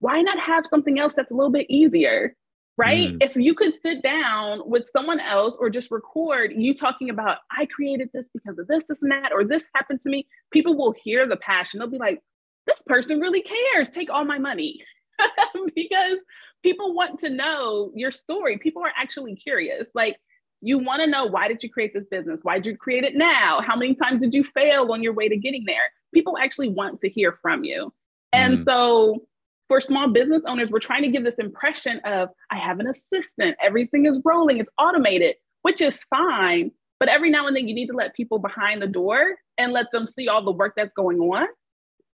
why 0.00 0.20
not 0.20 0.38
have 0.38 0.66
something 0.66 0.98
else 0.98 1.14
that's 1.14 1.30
a 1.30 1.34
little 1.34 1.52
bit 1.52 1.66
easier? 1.68 2.36
Right? 2.76 3.10
Mm. 3.10 3.22
If 3.22 3.36
you 3.36 3.54
could 3.54 3.74
sit 3.82 4.02
down 4.02 4.68
with 4.68 4.90
someone 4.92 5.20
else 5.20 5.56
or 5.56 5.70
just 5.70 5.92
record 5.92 6.52
you 6.56 6.74
talking 6.74 7.08
about, 7.08 7.38
I 7.56 7.66
created 7.66 8.10
this 8.12 8.28
because 8.34 8.58
of 8.58 8.66
this, 8.66 8.84
this, 8.86 9.02
and 9.02 9.12
that, 9.12 9.32
or 9.32 9.44
this 9.44 9.64
happened 9.76 10.00
to 10.00 10.08
me, 10.08 10.26
people 10.50 10.76
will 10.76 10.92
hear 10.92 11.28
the 11.28 11.36
passion. 11.36 11.78
They'll 11.78 11.88
be 11.88 11.98
like, 11.98 12.20
this 12.66 12.82
person 12.82 13.20
really 13.20 13.42
cares. 13.42 13.88
Take 13.90 14.10
all 14.10 14.24
my 14.24 14.38
money. 14.38 14.82
because 15.76 16.18
people 16.64 16.94
want 16.94 17.20
to 17.20 17.30
know 17.30 17.92
your 17.94 18.10
story. 18.10 18.58
People 18.58 18.82
are 18.82 18.92
actually 18.96 19.36
curious. 19.36 19.88
Like, 19.94 20.16
you 20.64 20.78
want 20.78 21.02
to 21.02 21.06
know 21.06 21.26
why 21.26 21.46
did 21.46 21.62
you 21.62 21.70
create 21.70 21.92
this 21.92 22.06
business? 22.10 22.40
Why 22.42 22.54
did 22.54 22.66
you 22.66 22.76
create 22.76 23.04
it 23.04 23.14
now? 23.14 23.60
How 23.60 23.76
many 23.76 23.94
times 23.94 24.20
did 24.20 24.34
you 24.34 24.44
fail 24.54 24.90
on 24.92 25.02
your 25.02 25.12
way 25.12 25.28
to 25.28 25.36
getting 25.36 25.64
there? 25.66 25.90
People 26.14 26.38
actually 26.38 26.70
want 26.70 27.00
to 27.00 27.08
hear 27.08 27.38
from 27.42 27.64
you. 27.64 27.92
And 28.32 28.58
mm. 28.58 28.64
so 28.64 29.26
for 29.68 29.80
small 29.80 30.08
business 30.08 30.42
owners, 30.46 30.70
we're 30.70 30.78
trying 30.78 31.02
to 31.02 31.08
give 31.08 31.22
this 31.22 31.38
impression 31.38 32.00
of 32.04 32.30
I 32.50 32.58
have 32.58 32.80
an 32.80 32.86
assistant, 32.86 33.56
everything 33.62 34.06
is 34.06 34.18
rolling, 34.24 34.58
it's 34.58 34.70
automated, 34.78 35.36
which 35.62 35.82
is 35.82 36.02
fine. 36.04 36.70
But 36.98 37.10
every 37.10 37.28
now 37.28 37.46
and 37.46 37.54
then 37.54 37.68
you 37.68 37.74
need 37.74 37.88
to 37.88 37.96
let 37.96 38.14
people 38.14 38.38
behind 38.38 38.80
the 38.80 38.86
door 38.86 39.36
and 39.58 39.72
let 39.72 39.86
them 39.92 40.06
see 40.06 40.28
all 40.28 40.42
the 40.42 40.52
work 40.52 40.72
that's 40.76 40.94
going 40.94 41.18
on. 41.18 41.46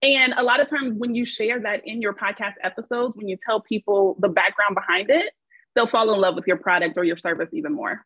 And 0.02 0.34
a 0.36 0.42
lot 0.42 0.60
of 0.60 0.68
times 0.68 0.94
when 0.96 1.14
you 1.14 1.24
share 1.24 1.60
that 1.62 1.82
in 1.84 2.00
your 2.00 2.14
podcast 2.14 2.54
episodes, 2.62 3.16
when 3.16 3.28
you 3.28 3.36
tell 3.44 3.60
people 3.60 4.16
the 4.20 4.28
background 4.28 4.76
behind 4.76 5.10
it, 5.10 5.32
they'll 5.74 5.88
fall 5.88 6.12
in 6.12 6.20
love 6.20 6.36
with 6.36 6.46
your 6.46 6.58
product 6.58 6.96
or 6.96 7.02
your 7.02 7.16
service 7.16 7.48
even 7.52 7.72
more. 7.72 8.04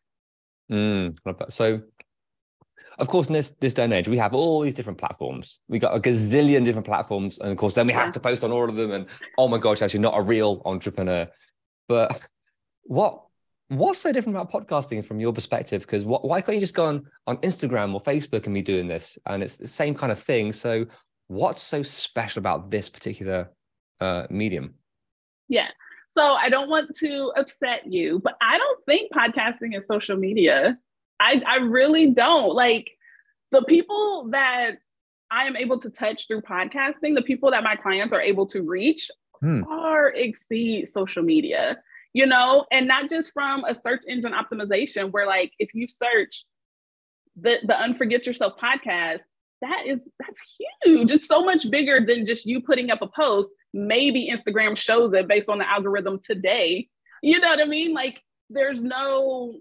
Mm, 0.71 1.17
so, 1.49 1.81
of 2.97 3.07
course, 3.07 3.27
in 3.27 3.33
this 3.33 3.51
this 3.59 3.73
day 3.73 3.83
and 3.83 3.93
age, 3.93 4.07
we 4.07 4.17
have 4.17 4.33
all 4.33 4.61
these 4.61 4.73
different 4.73 4.97
platforms. 4.97 5.59
We 5.67 5.79
got 5.79 5.95
a 5.95 5.99
gazillion 5.99 6.63
different 6.63 6.87
platforms, 6.87 7.39
and 7.39 7.51
of 7.51 7.57
course, 7.57 7.73
then 7.73 7.87
we 7.87 7.93
have 7.93 8.13
to 8.13 8.19
post 8.19 8.43
on 8.43 8.51
all 8.51 8.69
of 8.69 8.75
them. 8.75 8.91
And 8.91 9.05
oh 9.37 9.47
my 9.47 9.57
gosh, 9.57 9.81
actually, 9.81 9.99
not 9.99 10.17
a 10.17 10.21
real 10.21 10.61
entrepreneur. 10.65 11.27
But 11.87 12.21
what 12.83 13.23
what's 13.67 13.99
so 13.99 14.11
different 14.11 14.35
about 14.37 14.51
podcasting 14.51 15.05
from 15.05 15.19
your 15.19 15.33
perspective? 15.33 15.81
Because 15.81 16.03
what, 16.03 16.25
why 16.27 16.41
can't 16.41 16.55
you 16.55 16.61
just 16.61 16.73
go 16.73 16.85
on 16.85 17.05
on 17.27 17.37
Instagram 17.37 17.93
or 17.93 18.01
Facebook 18.01 18.45
and 18.45 18.53
be 18.53 18.61
doing 18.61 18.87
this? 18.87 19.17
And 19.25 19.43
it's 19.43 19.57
the 19.57 19.67
same 19.67 19.95
kind 19.95 20.11
of 20.11 20.19
thing. 20.19 20.51
So, 20.51 20.85
what's 21.27 21.61
so 21.61 21.83
special 21.83 22.39
about 22.39 22.71
this 22.71 22.89
particular 22.89 23.51
uh, 23.99 24.27
medium? 24.29 24.75
Yeah. 25.47 25.67
So 26.11 26.21
I 26.21 26.49
don't 26.49 26.69
want 26.69 26.93
to 26.97 27.31
upset 27.37 27.91
you, 27.91 28.19
but 28.19 28.35
I 28.41 28.57
don't 28.57 28.85
think 28.85 29.13
podcasting 29.13 29.77
is 29.77 29.85
social 29.85 30.17
media. 30.17 30.77
I, 31.21 31.41
I 31.47 31.55
really 31.57 32.11
don't. 32.11 32.53
Like 32.53 32.91
the 33.51 33.63
people 33.63 34.27
that 34.31 34.71
I 35.31 35.45
am 35.45 35.55
able 35.55 35.79
to 35.79 35.89
touch 35.89 36.27
through 36.27 36.41
podcasting, 36.41 37.15
the 37.15 37.21
people 37.21 37.51
that 37.51 37.63
my 37.63 37.77
clients 37.77 38.13
are 38.13 38.21
able 38.21 38.45
to 38.47 38.61
reach 38.61 39.09
hmm. 39.39 39.63
far 39.63 40.09
exceed 40.09 40.89
social 40.89 41.23
media, 41.23 41.77
you 42.11 42.25
know, 42.25 42.65
and 42.71 42.89
not 42.89 43.09
just 43.09 43.31
from 43.31 43.63
a 43.63 43.73
search 43.73 44.03
engine 44.05 44.33
optimization 44.33 45.11
where 45.11 45.25
like 45.25 45.53
if 45.59 45.73
you 45.73 45.87
search 45.87 46.43
the 47.39 47.59
the 47.63 47.73
Unforget 47.73 48.25
Yourself 48.25 48.57
podcast, 48.57 49.21
that 49.61 49.83
is 49.85 50.09
that's 50.19 50.41
huge. 50.83 51.11
It's 51.11 51.27
so 51.27 51.41
much 51.41 51.69
bigger 51.69 52.05
than 52.05 52.25
just 52.25 52.45
you 52.45 52.61
putting 52.61 52.91
up 52.91 53.01
a 53.01 53.07
post. 53.07 53.49
Maybe 53.73 54.31
Instagram 54.31 54.77
shows 54.77 55.13
it 55.13 55.27
based 55.27 55.49
on 55.49 55.59
the 55.59 55.69
algorithm 55.69 56.19
today. 56.23 56.87
You 57.21 57.39
know 57.39 57.49
what 57.49 57.61
I 57.61 57.65
mean? 57.65 57.93
Like 57.93 58.21
there's 58.49 58.81
no 58.81 59.55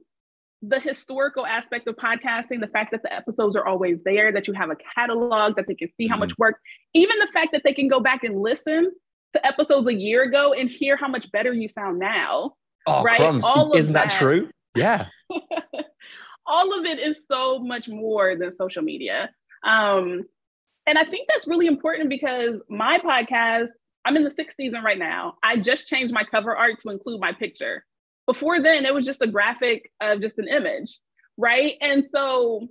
the 0.63 0.79
historical 0.79 1.47
aspect 1.47 1.89
of 1.89 1.97
podcasting, 1.97 2.61
the 2.61 2.69
fact 2.69 2.91
that 2.91 3.03
the 3.03 3.13
episodes 3.13 3.57
are 3.57 3.67
always 3.67 3.99
there, 4.05 4.31
that 4.31 4.47
you 4.47 4.53
have 4.53 4.71
a 4.71 4.77
catalog, 4.95 5.57
that 5.57 5.67
they 5.67 5.75
can 5.75 5.89
see 5.97 6.07
how 6.07 6.19
much 6.19 6.31
mm-hmm. 6.31 6.43
work, 6.43 6.61
even 6.93 7.19
the 7.19 7.29
fact 7.29 7.49
that 7.53 7.63
they 7.65 7.73
can 7.73 7.89
go 7.89 7.99
back 7.99 8.25
and 8.25 8.41
listen 8.41 8.93
to 9.33 9.47
episodes 9.47 9.89
a 9.89 9.95
year 9.95 10.25
ago 10.25 10.53
and 10.53 10.69
hear 10.69 10.97
how 10.97 11.09
much 11.09 11.31
better 11.33 11.53
you 11.53 11.69
sound 11.69 11.99
now. 11.99 12.53
Oh, 12.87 13.03
right? 13.03 13.17
crumbs. 13.17 13.45
All 13.45 13.75
Isn't 13.75 13.93
that, 13.95 14.11
that 14.11 14.19
true? 14.19 14.51
Yeah. 14.75 15.07
all 16.47 16.79
of 16.79 16.85
it 16.85 16.99
is 16.99 17.21
so 17.31 17.59
much 17.59 17.89
more 17.89 18.37
than 18.37 18.53
social 18.53 18.83
media. 18.83 19.31
Um, 19.65 20.25
and 20.87 20.99
I 20.99 21.05
think 21.05 21.29
that's 21.29 21.47
really 21.47 21.67
important 21.67 22.09
because 22.09 22.61
my 22.69 22.99
podcast, 22.99 23.69
I'm 24.05 24.17
in 24.17 24.25
the 24.25 24.31
sixth 24.31 24.57
season 24.57 24.83
right 24.83 24.99
now. 24.99 25.35
I 25.43 25.57
just 25.57 25.87
changed 25.87 26.13
my 26.13 26.25
cover 26.25 26.57
art 26.57 26.79
to 26.81 26.91
include 26.91 27.21
my 27.21 27.33
picture. 27.33 27.85
Before 28.27 28.61
then, 28.61 28.85
it 28.85 28.95
was 28.95 29.05
just 29.05 29.23
a 29.23 29.27
graphic 29.27 29.91
of 30.01 30.21
just 30.21 30.39
an 30.39 30.49
image, 30.49 30.99
right? 31.37 31.75
And 31.81 32.05
so 32.15 32.69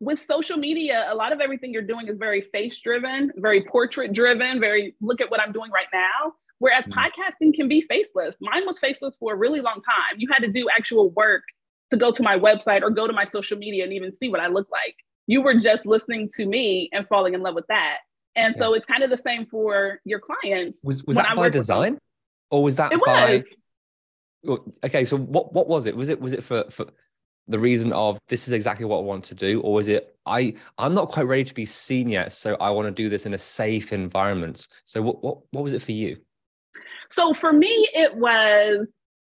with 0.00 0.20
social 0.20 0.56
media, 0.56 1.06
a 1.08 1.14
lot 1.14 1.32
of 1.32 1.40
everything 1.40 1.72
you're 1.72 1.82
doing 1.82 2.08
is 2.08 2.18
very 2.18 2.42
face 2.52 2.80
driven, 2.80 3.30
very 3.36 3.64
portrait 3.64 4.12
driven, 4.12 4.60
very 4.60 4.94
look 5.00 5.20
at 5.20 5.30
what 5.30 5.40
I'm 5.40 5.52
doing 5.52 5.70
right 5.70 5.86
now. 5.92 6.32
Whereas 6.58 6.86
mm-hmm. 6.86 6.98
podcasting 6.98 7.54
can 7.54 7.68
be 7.68 7.82
faceless. 7.82 8.36
Mine 8.40 8.66
was 8.66 8.78
faceless 8.78 9.16
for 9.16 9.34
a 9.34 9.36
really 9.36 9.60
long 9.60 9.80
time. 9.82 10.18
You 10.18 10.28
had 10.32 10.40
to 10.40 10.48
do 10.48 10.68
actual 10.68 11.10
work 11.10 11.44
to 11.90 11.96
go 11.96 12.10
to 12.10 12.22
my 12.22 12.38
website 12.38 12.82
or 12.82 12.90
go 12.90 13.06
to 13.06 13.12
my 13.12 13.24
social 13.24 13.58
media 13.58 13.84
and 13.84 13.92
even 13.92 14.12
see 14.12 14.28
what 14.28 14.40
I 14.40 14.48
look 14.48 14.68
like 14.70 14.96
you 15.26 15.42
were 15.42 15.54
just 15.54 15.86
listening 15.86 16.28
to 16.36 16.46
me 16.46 16.88
and 16.92 17.06
falling 17.08 17.34
in 17.34 17.42
love 17.42 17.54
with 17.54 17.66
that. 17.68 17.98
And 18.34 18.54
yeah. 18.56 18.60
so 18.60 18.74
it's 18.74 18.86
kind 18.86 19.02
of 19.02 19.10
the 19.10 19.18
same 19.18 19.46
for 19.46 20.00
your 20.04 20.20
clients. 20.20 20.80
Was 20.82 21.04
was 21.04 21.16
that 21.16 21.36
by 21.36 21.48
design, 21.48 21.98
or 22.50 22.62
was 22.62 22.76
that 22.76 22.92
it 22.92 23.00
by? 23.04 23.44
Was. 24.44 24.58
Okay, 24.84 25.04
so 25.04 25.16
what 25.16 25.52
what 25.52 25.68
was 25.68 25.86
it? 25.86 25.96
Was 25.96 26.08
it 26.08 26.20
was 26.20 26.32
it 26.32 26.42
for 26.42 26.64
for 26.70 26.86
the 27.48 27.58
reason 27.58 27.92
of 27.92 28.18
this 28.28 28.46
is 28.46 28.52
exactly 28.52 28.86
what 28.86 28.98
I 28.98 29.02
want 29.02 29.24
to 29.24 29.34
do, 29.34 29.60
or 29.60 29.74
was 29.74 29.88
it 29.88 30.16
I 30.26 30.54
I'm 30.78 30.94
not 30.94 31.08
quite 31.08 31.26
ready 31.26 31.44
to 31.44 31.54
be 31.54 31.66
seen 31.66 32.08
yet, 32.08 32.32
so 32.32 32.56
I 32.56 32.70
want 32.70 32.88
to 32.88 32.92
do 32.92 33.08
this 33.08 33.26
in 33.26 33.34
a 33.34 33.38
safe 33.38 33.92
environment. 33.92 34.66
So 34.86 35.02
what 35.02 35.22
what 35.22 35.38
what 35.50 35.64
was 35.64 35.72
it 35.72 35.82
for 35.82 35.92
you? 35.92 36.18
So 37.10 37.34
for 37.34 37.52
me, 37.52 37.88
it 37.94 38.16
was 38.16 38.86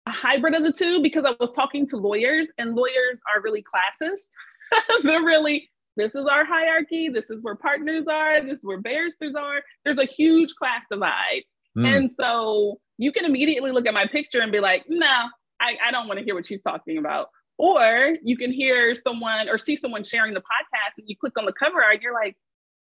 a 0.07 0.11
hybrid 0.11 0.55
of 0.55 0.63
the 0.63 0.73
two 0.73 1.01
because 1.01 1.25
I 1.25 1.35
was 1.39 1.51
talking 1.51 1.85
to 1.87 1.97
lawyers, 1.97 2.47
and 2.57 2.73
lawyers 2.73 3.19
are 3.33 3.41
really 3.41 3.63
classist. 3.63 4.29
They're 5.03 5.23
really 5.23 5.69
this 5.97 6.15
is 6.15 6.25
our 6.25 6.45
hierarchy. 6.45 7.09
This 7.09 7.29
is 7.29 7.43
where 7.43 7.55
partners 7.55 8.05
are. 8.09 8.41
This 8.41 8.59
is 8.59 8.63
where 8.65 8.79
barristers 8.79 9.35
are. 9.35 9.61
There's 9.83 9.97
a 9.97 10.05
huge 10.05 10.55
class 10.55 10.85
divide. 10.89 11.43
Mm. 11.77 11.97
And 11.97 12.11
so 12.19 12.79
you 12.97 13.11
can 13.11 13.25
immediately 13.25 13.71
look 13.71 13.87
at 13.87 13.93
my 13.93 14.05
picture 14.05 14.41
and 14.41 14.51
be 14.51 14.59
like, 14.59 14.85
no, 14.87 15.27
I, 15.59 15.77
I 15.85 15.91
don't 15.91 16.07
want 16.07 16.19
to 16.19 16.25
hear 16.25 16.35
what 16.35 16.45
she's 16.45 16.61
talking 16.61 16.97
about. 16.97 17.29
Or 17.57 18.15
you 18.23 18.37
can 18.37 18.51
hear 18.51 18.95
someone 18.95 19.49
or 19.49 19.57
see 19.57 19.75
someone 19.75 20.03
sharing 20.03 20.33
the 20.33 20.41
podcast 20.41 20.93
and 20.97 21.07
you 21.07 21.15
click 21.17 21.33
on 21.37 21.45
the 21.45 21.53
cover 21.53 21.83
art, 21.83 22.01
you're 22.01 22.13
like, 22.13 22.37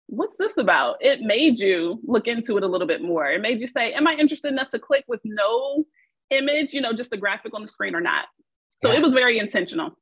what's 0.08 0.38
this 0.38 0.58
about? 0.58 0.98
It 1.00 1.22
made 1.22 1.60
you 1.60 2.00
look 2.03 2.27
into 2.27 2.58
it 2.58 2.63
a 2.63 2.68
little 2.68 2.88
bit 2.88 3.01
more. 3.01 3.27
It 3.27 3.41
made 3.41 3.62
you 3.62 3.68
say, 3.68 3.94
am 3.94 4.08
I 4.08 4.13
interested 4.13 4.51
enough 4.51 4.70
to 4.70 4.79
click 4.79 5.06
with 5.08 5.22
no 5.24 5.86
image, 6.32 6.74
you 6.74 6.82
know, 6.82 6.91
just 6.91 7.13
a 7.13 7.18
graphic 7.18 7.53
on 7.53 7.62
the 7.62 7.68
screen 7.68 7.96
or 7.96 8.01
not? 8.01 8.25
So 8.82 8.91
yeah. 8.91 8.98
it 8.98 9.03
was 9.03 9.13
very 9.13 9.39
intentional. 9.39 9.98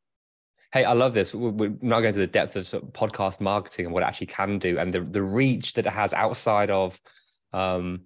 Hey, 0.74 0.84
I 0.84 0.94
love 0.94 1.14
this. 1.14 1.34
We're 1.34 1.74
not 1.82 2.02
going 2.02 2.14
to 2.14 2.20
the 2.20 2.28
depth 2.28 2.56
of, 2.56 2.68
sort 2.68 2.84
of 2.84 2.90
podcast 2.92 3.40
marketing 3.40 3.86
and 3.86 3.94
what 3.94 4.04
it 4.04 4.08
actually 4.08 4.28
can 4.28 4.60
do, 4.60 4.78
and 4.78 4.94
the 4.94 5.00
the 5.00 5.22
reach 5.22 5.74
that 5.74 5.86
it 5.86 5.94
has 5.94 6.14
outside 6.14 6.70
of 6.70 7.00
um, 7.54 8.02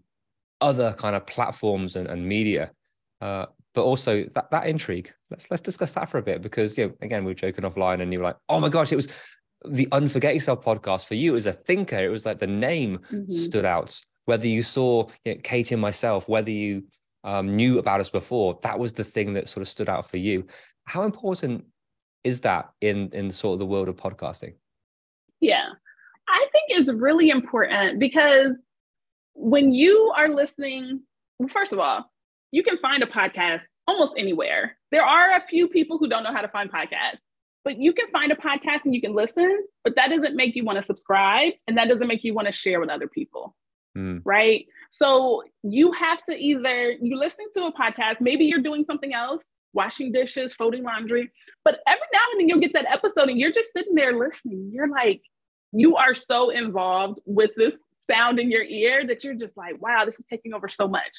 other 0.60 0.94
kind 0.94 1.15
of 1.15 1.25
platforms 1.25 1.96
and, 1.96 2.08
and 2.08 2.27
media. 2.27 2.72
Uh, 3.20 3.48
but 3.74 3.84
also 3.84 4.25
that 4.36 4.51
that 4.51 4.68
intrigue. 4.68 5.12
Let's 5.30 5.50
let's 5.50 5.62
discuss 5.62 5.94
that 5.94 6.10
for 6.10 6.18
a 6.18 6.22
bit 6.22 6.41
because 6.41 6.77
you 6.77 6.88
know, 6.88 6.94
again, 7.01 7.24
we 7.24 7.32
were 7.32 7.36
joking 7.36 7.63
offline, 7.63 8.01
and 8.01 8.12
you 8.12 8.20
were 8.20 8.25
like, 8.25 8.38
"Oh 8.50 8.60
my 8.60 8.70
gosh, 8.70 8.91
it 8.91 8.98
was 8.98 9.08
the 9.65 9.88
Unforget 9.88 10.34
Yourself 10.34 10.63
podcast 10.63 11.06
for 11.06 11.15
you 11.15 11.36
as 11.36 11.46
a 11.46 11.53
thinker." 11.53 11.98
It 11.98 12.10
was 12.10 12.25
like 12.25 12.39
the 12.39 12.48
name 12.48 13.00
mm-hmm. 13.12 13.32
stood 13.32 13.65
out. 13.65 14.00
Whether 14.25 14.48
you 14.48 14.62
saw 14.62 15.08
you 15.25 15.36
know, 15.36 15.41
Katie 15.44 15.74
and 15.74 15.82
myself, 15.82 16.27
whether 16.27 16.51
you 16.51 16.84
um, 17.24 17.56
knew 17.56 17.80
about 17.80 18.01
us 18.01 18.10
before, 18.10 18.60
that 18.63 18.77
was 18.77 18.94
the 18.94 19.03
thing 19.03 19.34
that 19.34 19.50
sort 19.50 19.62
of 19.62 19.68
stood 19.68 19.89
out 19.89 20.10
for 20.10 20.18
you. 20.18 20.46
How 20.86 21.03
important 21.03 21.65
is 22.24 22.42
that 22.42 22.72
in 22.82 23.10
in 23.13 23.32
sort 23.32 23.54
of 23.54 23.60
the 23.60 23.66
world 23.66 23.90
of 23.90 23.96
podcasting? 23.96 24.54
Yeah. 25.40 25.70
I 26.30 26.46
think 26.51 26.66
it's 26.80 26.92
really 26.94 27.30
important 27.30 28.00
because 28.00 28.54
when 29.34 29.74
you 29.74 30.13
are 30.16 30.30
listening, 30.30 31.01
well, 31.40 31.50
first 31.50 31.74
of 31.74 31.80
all, 31.80 32.10
you 32.51 32.63
can 32.63 32.78
find 32.78 33.01
a 33.04 33.08
podcast 33.08 33.63
almost 33.88 34.13
anywhere. 34.18 34.78
There 34.92 35.04
are 35.04 35.36
a 35.36 35.46
few 35.48 35.68
people 35.68 35.98
who 35.98 36.08
don't 36.08 36.24
know 36.24 36.34
how 36.34 36.42
to 36.42 36.48
find 36.48 36.72
podcasts. 36.72 37.20
but 37.63 37.78
you 37.78 37.94
can 37.94 38.10
find 38.12 38.32
a 38.32 38.36
podcast 38.36 38.86
and 38.86 38.94
you 38.94 39.01
can 39.01 39.13
listen, 39.13 39.66
but 39.84 39.96
that 39.96 40.10
doesn't 40.10 40.36
make 40.36 40.56
you 40.56 40.63
want 40.63 40.78
to 40.78 40.84
subscribe 40.84 41.54
and 41.68 41.78
that 41.78 41.88
doesn't 41.88 42.08
make 42.08 42.24
you 42.24 42.34
want 42.34 42.48
to 42.48 42.51
share 42.51 42.80
with 42.80 42.90
other 42.90 43.08
people. 43.08 43.56
Mm. 43.98 44.22
Right. 44.24 44.66
So 44.92 45.44
you 45.63 45.92
have 45.92 46.24
to 46.25 46.36
either 46.36 46.92
you 46.92 47.18
listening 47.18 47.48
to 47.54 47.66
a 47.66 47.74
podcast, 47.74 48.22
maybe 48.22 48.46
you're 48.46 48.62
doing 48.62 48.86
something 48.86 49.13
else, 49.13 49.50
washing 49.74 50.12
dishes, 50.12 50.54
folding 50.54 50.84
laundry, 50.84 51.32
but 51.63 51.80
every 51.88 52.08
now 52.13 52.20
and 52.32 52.42
then 52.42 52.50
you'll 52.50 52.60
get 52.60 52.74
that 52.74 52.86
episode 52.92 53.30
and 53.30 53.40
you're 53.40 53.51
just 53.51 53.72
sitting 53.74 53.96
there 53.96 54.18
listening. 54.18 54.70
You're 54.74 54.90
like, 54.90 55.22
you 55.72 55.96
are 55.96 56.13
so 56.13 56.50
involved 56.50 57.20
with 57.25 57.51
this 57.56 57.75
sound 58.00 58.40
in 58.40 58.51
your 58.51 58.63
ear 58.63 59.06
that 59.08 59.24
you're 59.24 59.36
just 59.36 59.56
like, 59.56 59.82
wow, 59.82 60.06
this 60.06 60.20
is 60.20 60.25
taking 60.30 60.54
over 60.54 60.68
so 60.68 60.88
much. 60.88 61.12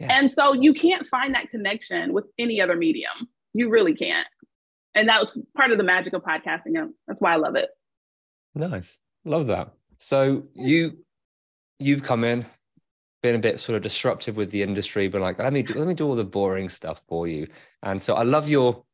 Yeah. 0.00 0.18
And 0.18 0.32
so 0.32 0.52
you 0.52 0.72
can't 0.72 1.06
find 1.08 1.34
that 1.34 1.50
connection 1.50 2.12
with 2.12 2.26
any 2.38 2.60
other 2.60 2.76
medium. 2.76 3.28
You 3.54 3.68
really 3.68 3.94
can't. 3.94 4.26
And 4.94 5.08
that's 5.08 5.36
part 5.56 5.72
of 5.72 5.78
the 5.78 5.84
magic 5.84 6.12
of 6.12 6.22
podcasting. 6.22 6.78
And 6.78 6.94
that's 7.06 7.20
why 7.20 7.32
I 7.32 7.36
love 7.36 7.56
it. 7.56 7.70
Nice. 8.54 9.00
Love 9.24 9.48
that. 9.48 9.72
So 9.98 10.44
you 10.54 10.98
you've 11.78 12.02
come 12.02 12.24
in, 12.24 12.46
been 13.26 13.34
a 13.34 13.40
bit 13.40 13.58
sort 13.58 13.74
of 13.74 13.82
disruptive 13.82 14.36
with 14.36 14.52
the 14.52 14.62
industry, 14.62 15.08
but 15.08 15.20
like, 15.20 15.40
let 15.40 15.52
me 15.52 15.62
do, 15.62 15.74
let 15.74 15.88
me 15.88 15.94
do 15.94 16.06
all 16.06 16.14
the 16.14 16.24
boring 16.24 16.68
stuff 16.68 17.02
for 17.08 17.26
you. 17.26 17.48
And 17.82 18.00
so 18.00 18.14
I 18.14 18.22
love 18.22 18.48
your 18.48 18.84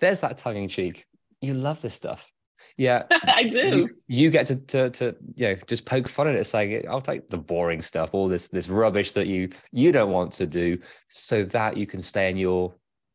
there's 0.00 0.20
that 0.20 0.38
tongue 0.38 0.56
in 0.56 0.68
cheek. 0.68 1.06
You 1.42 1.52
love 1.52 1.82
this 1.82 1.94
stuff. 1.94 2.30
Yeah, 2.78 3.04
I 3.10 3.44
do. 3.44 3.76
You, 3.76 3.88
you, 4.06 4.30
get 4.30 4.46
to, 4.46 4.56
to 4.56 4.90
to 4.90 5.16
you 5.34 5.48
know 5.48 5.56
just 5.66 5.84
poke 5.84 6.08
fun 6.08 6.28
at 6.28 6.36
it, 6.36 6.46
saying 6.46 6.86
I'll 6.88 7.02
take 7.02 7.28
the 7.28 7.36
boring 7.36 7.82
stuff, 7.82 8.10
all 8.12 8.26
this 8.26 8.48
this 8.48 8.68
rubbish 8.68 9.12
that 9.12 9.26
you 9.26 9.50
you 9.70 9.92
don't 9.92 10.10
want 10.10 10.32
to 10.34 10.46
do, 10.46 10.78
so 11.08 11.44
that 11.44 11.76
you 11.76 11.86
can 11.86 12.00
stay 12.00 12.30
in 12.30 12.38
your 12.38 12.74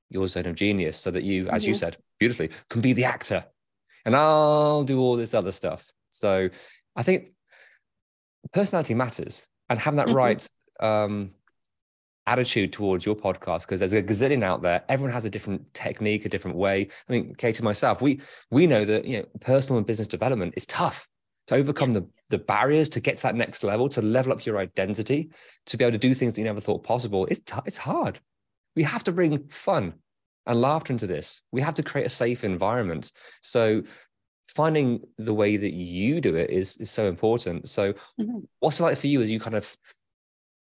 your 0.09 0.27
zone 0.27 0.45
of 0.45 0.55
genius, 0.55 0.97
so 0.97 1.09
that 1.09 1.23
you, 1.23 1.47
as 1.49 1.63
mm-hmm. 1.63 1.69
you 1.69 1.75
said 1.75 1.97
beautifully, 2.19 2.51
can 2.69 2.81
be 2.81 2.93
the 2.93 3.05
actor, 3.05 3.43
and 4.05 4.15
I'll 4.15 4.83
do 4.83 4.99
all 4.99 5.15
this 5.15 5.33
other 5.33 5.51
stuff. 5.51 5.91
So 6.11 6.49
I 6.95 7.03
think 7.03 7.31
personality 8.53 8.93
matters, 8.93 9.47
and 9.69 9.79
having 9.79 9.97
that 9.97 10.07
mm-hmm. 10.07 10.15
right 10.15 10.49
um, 10.79 11.31
attitude 12.25 12.73
towards 12.73 13.05
your 13.05 13.15
podcast 13.15 13.61
because 13.61 13.79
there's 13.79 13.93
a 13.93 14.03
gazillion 14.03 14.43
out 14.43 14.61
there. 14.61 14.83
Everyone 14.89 15.13
has 15.13 15.25
a 15.25 15.29
different 15.29 15.73
technique 15.73 16.25
a 16.25 16.29
different 16.29 16.57
way. 16.57 16.87
I 17.07 17.11
mean 17.11 17.33
kate 17.35 17.57
and 17.57 17.63
myself 17.63 18.01
we 18.01 18.21
we 18.51 18.67
know 18.67 18.85
that 18.85 19.05
you 19.05 19.19
know 19.19 19.25
personal 19.39 19.77
and 19.77 19.87
business 19.87 20.07
development 20.07 20.53
is 20.57 20.65
tough 20.65 21.07
to 21.47 21.55
overcome 21.55 21.93
the 21.93 22.07
the 22.29 22.37
barriers 22.37 22.89
to 22.89 22.99
get 22.99 23.17
to 23.17 23.23
that 23.23 23.35
next 23.35 23.63
level 23.63 23.87
to 23.89 24.01
level 24.01 24.33
up 24.33 24.45
your 24.45 24.57
identity 24.57 25.29
to 25.65 25.77
be 25.77 25.85
able 25.85 25.93
to 25.93 25.97
do 25.97 26.13
things 26.13 26.33
that 26.33 26.41
you 26.41 26.45
never 26.45 26.61
thought 26.61 26.83
possible. 26.83 27.25
It's 27.27 27.39
t- 27.39 27.55
it's 27.65 27.77
hard. 27.77 28.19
We 28.75 28.83
have 28.83 29.03
to 29.05 29.11
bring 29.11 29.47
fun 29.47 29.93
and 30.45 30.61
laughter 30.61 30.93
into 30.93 31.07
this. 31.07 31.41
We 31.51 31.61
have 31.61 31.75
to 31.75 31.83
create 31.83 32.05
a 32.05 32.09
safe 32.09 32.43
environment. 32.43 33.11
So 33.41 33.83
finding 34.47 35.01
the 35.17 35.33
way 35.33 35.57
that 35.57 35.73
you 35.73 36.21
do 36.21 36.35
it 36.35 36.49
is 36.49 36.77
is 36.77 36.89
so 36.89 37.07
important. 37.07 37.69
So 37.69 37.93
mm-hmm. 37.93 38.39
what's 38.59 38.79
it 38.79 38.83
like 38.83 38.97
for 38.97 39.07
you 39.07 39.21
as 39.21 39.31
you 39.31 39.39
kind 39.39 39.55
of 39.55 39.75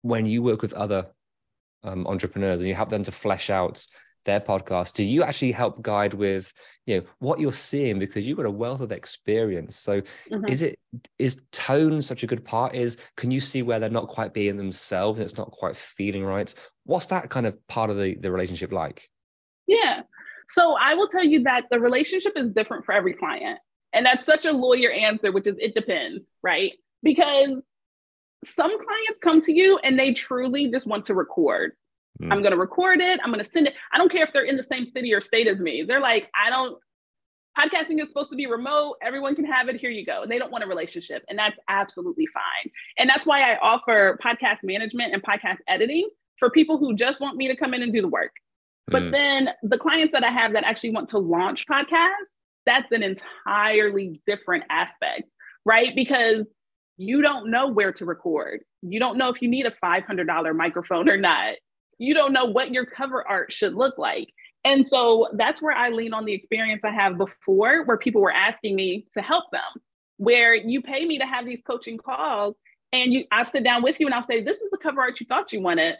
when 0.02 0.26
you 0.26 0.42
work 0.44 0.62
with 0.62 0.74
other 0.74 1.08
um, 1.84 2.08
entrepreneurs 2.08 2.60
and 2.60 2.68
you 2.68 2.76
help 2.76 2.90
them 2.90 3.04
to 3.04 3.12
flesh 3.12 3.50
out 3.50 3.86
their 4.26 4.40
podcast 4.42 4.94
do 4.94 5.04
you 5.04 5.24
actually 5.24 5.52
help 5.52 5.82
guide 5.82 6.14
with 6.14 6.54
you 6.90 6.96
know 6.98 7.04
what 7.20 7.40
you're 7.40 7.54
seeing? 7.54 8.00
Because 8.00 8.28
you've 8.28 8.38
got 8.38 8.48
a 8.48 8.52
wealth 8.52 8.82
of 8.82 8.92
experience. 8.92 9.76
So 9.76 10.02
mm-hmm. 10.02 10.48
is 10.48 10.64
it 10.64 10.80
is 11.20 11.40
tone 11.52 12.02
such 12.02 12.24
a 12.24 12.28
good 12.28 12.44
part? 12.44 12.74
Is 12.74 12.98
can 13.16 13.30
you 13.30 13.40
see 13.40 13.62
where 13.62 13.80
they're 13.80 13.90
not 13.90 14.08
quite 14.08 14.34
being 14.34 14.58
themselves 14.58 15.20
and 15.20 15.30
it's 15.30 15.38
not 15.38 15.52
quite 15.52 15.78
feeling 15.78 16.26
right? 16.26 16.52
What's 16.86 17.06
that 17.08 17.30
kind 17.30 17.46
of 17.46 17.56
part 17.68 17.92
of 17.92 17.98
the, 17.98 18.16
the 18.16 18.32
relationship 18.32 18.72
like? 18.72 19.08
Yeah. 19.68 20.02
So 20.50 20.76
i 20.82 20.96
will 20.96 21.08
tell 21.08 21.24
you 21.24 21.44
that 21.44 21.68
the 21.70 21.80
relationship 21.80 22.34
is 22.36 22.50
different 22.50 22.84
for 22.86 22.94
every 22.94 23.14
client 23.14 23.60
and 23.94 24.06
that's 24.06 24.26
such 24.26 24.46
a 24.46 24.52
lawyer 24.52 24.92
answer 24.92 25.32
which 25.32 25.48
is 25.48 25.56
it 25.60 25.74
depends 25.76 26.24
right 26.44 26.74
because 27.04 27.58
some 28.46 28.78
clients 28.78 29.20
come 29.22 29.42
to 29.42 29.54
you 29.54 29.80
and 29.80 30.00
they 30.00 30.14
truly 30.14 30.70
just 30.70 30.88
want 30.88 31.06
to 31.06 31.14
record. 31.14 31.74
Mm. 32.22 32.32
I'm 32.32 32.42
going 32.42 32.52
to 32.52 32.58
record 32.58 33.02
it. 33.02 33.20
I'm 33.24 33.32
going 33.32 33.44
to 33.44 33.50
send 33.50 33.68
it. 33.68 33.76
I 33.92 33.98
don't 33.98 34.12
care 34.12 34.24
if 34.24 34.34
they're 34.34 34.44
in 34.44 34.58
the 34.58 34.64
same 34.64 34.86
city 34.86 35.14
or 35.14 35.22
state 35.22 35.48
as 35.48 35.60
me. 35.60 35.84
They're 35.84 36.00
like, 36.00 36.30
I 36.34 36.50
don't, 36.50 36.78
podcasting 37.58 38.02
is 38.02 38.10
supposed 38.10 38.30
to 38.30 38.36
be 38.36 38.48
remote. 38.48 38.96
Everyone 39.02 39.36
can 39.36 39.46
have 39.46 39.68
it. 39.68 39.76
Here 39.76 39.90
you 39.90 40.06
go. 40.06 40.24
And 40.24 40.32
they 40.32 40.38
don't 40.38 40.52
want 40.52 40.64
a 40.64 40.68
relationship. 40.68 41.24
And 41.30 41.38
that's 41.38 41.60
absolutely 41.68 42.28
fine. 42.34 42.72
And 42.98 43.10
that's 43.10 43.26
why 43.26 43.52
I 43.52 43.58
offer 43.58 44.18
podcast 44.24 44.60
management 44.64 45.14
and 45.14 45.22
podcast 45.22 45.58
editing 45.68 46.08
for 46.38 46.50
people 46.50 46.78
who 46.78 46.96
just 46.96 47.20
want 47.20 47.36
me 47.36 47.48
to 47.50 47.56
come 47.56 47.74
in 47.74 47.84
and 47.84 47.92
do 47.92 48.02
the 48.02 48.08
work. 48.08 48.32
But 48.88 49.04
mm. 49.04 49.12
then 49.12 49.50
the 49.64 49.78
clients 49.78 50.14
that 50.14 50.24
I 50.24 50.30
have 50.30 50.54
that 50.54 50.64
actually 50.64 50.92
want 50.92 51.10
to 51.10 51.20
launch 51.20 51.66
podcasts, 51.68 52.34
that's 52.70 52.92
an 52.92 53.04
entirely 53.04 54.22
different 54.28 54.64
aspect, 54.70 55.24
right? 55.66 55.96
Because 55.96 56.46
you 56.98 57.22
don't 57.22 57.50
know 57.50 57.70
where 57.70 57.92
to 57.94 58.06
record. 58.06 58.62
You 58.82 59.00
don't 59.00 59.18
know 59.18 59.30
if 59.30 59.42
you 59.42 59.50
need 59.50 59.66
a 59.66 59.74
$500 59.84 60.56
microphone 60.56 61.10
or 61.10 61.18
not. 61.18 61.56
You 61.98 62.14
don't 62.14 62.34
know 62.34 62.46
what 62.46 62.72
your 62.72 62.86
cover 62.86 63.28
art 63.28 63.52
should 63.52 63.74
look 63.74 63.98
like. 63.98 64.30
And 64.66 64.86
so 64.86 65.28
that's 65.34 65.62
where 65.62 65.76
I 65.76 65.90
lean 65.90 66.14
on 66.14 66.26
the 66.26 66.34
experience 66.34 66.82
I 66.84 66.92
have 66.92 67.18
before, 67.18 67.86
where 67.86 67.98
people 67.98 68.22
were 68.22 68.34
asking 68.34 68.76
me 68.76 69.08
to 69.14 69.22
help 69.22 69.46
them, 69.52 69.62
where 70.18 70.54
you 70.54 70.82
pay 70.82 71.06
me 71.06 71.18
to 71.20 71.26
have 71.26 71.46
these 71.46 71.62
coaching 71.66 71.98
calls 71.98 72.56
and 72.92 73.14
you 73.14 73.26
I 73.32 73.44
sit 73.44 73.64
down 73.64 73.84
with 73.84 74.00
you 74.00 74.08
and 74.08 74.14
I'll 74.14 74.24
say, 74.24 74.42
This 74.42 74.58
is 74.58 74.70
the 74.72 74.78
cover 74.78 75.02
art 75.02 75.20
you 75.20 75.26
thought 75.26 75.54
you 75.54 75.62
wanted. 75.62 75.96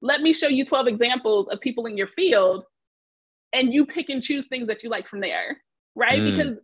Let 0.00 0.20
me 0.20 0.32
show 0.32 0.48
you 0.48 0.64
12 0.64 0.88
examples 0.88 1.48
of 1.48 1.60
people 1.60 1.86
in 1.86 1.96
your 1.96 2.08
field, 2.08 2.64
and 3.52 3.72
you 3.72 3.86
pick 3.86 4.08
and 4.08 4.22
choose 4.22 4.46
things 4.46 4.66
that 4.66 4.82
you 4.82 4.90
like 4.90 5.06
from 5.06 5.20
there. 5.20 5.58
Right. 5.94 6.20
Mm. 6.20 6.30
Because 6.30 6.56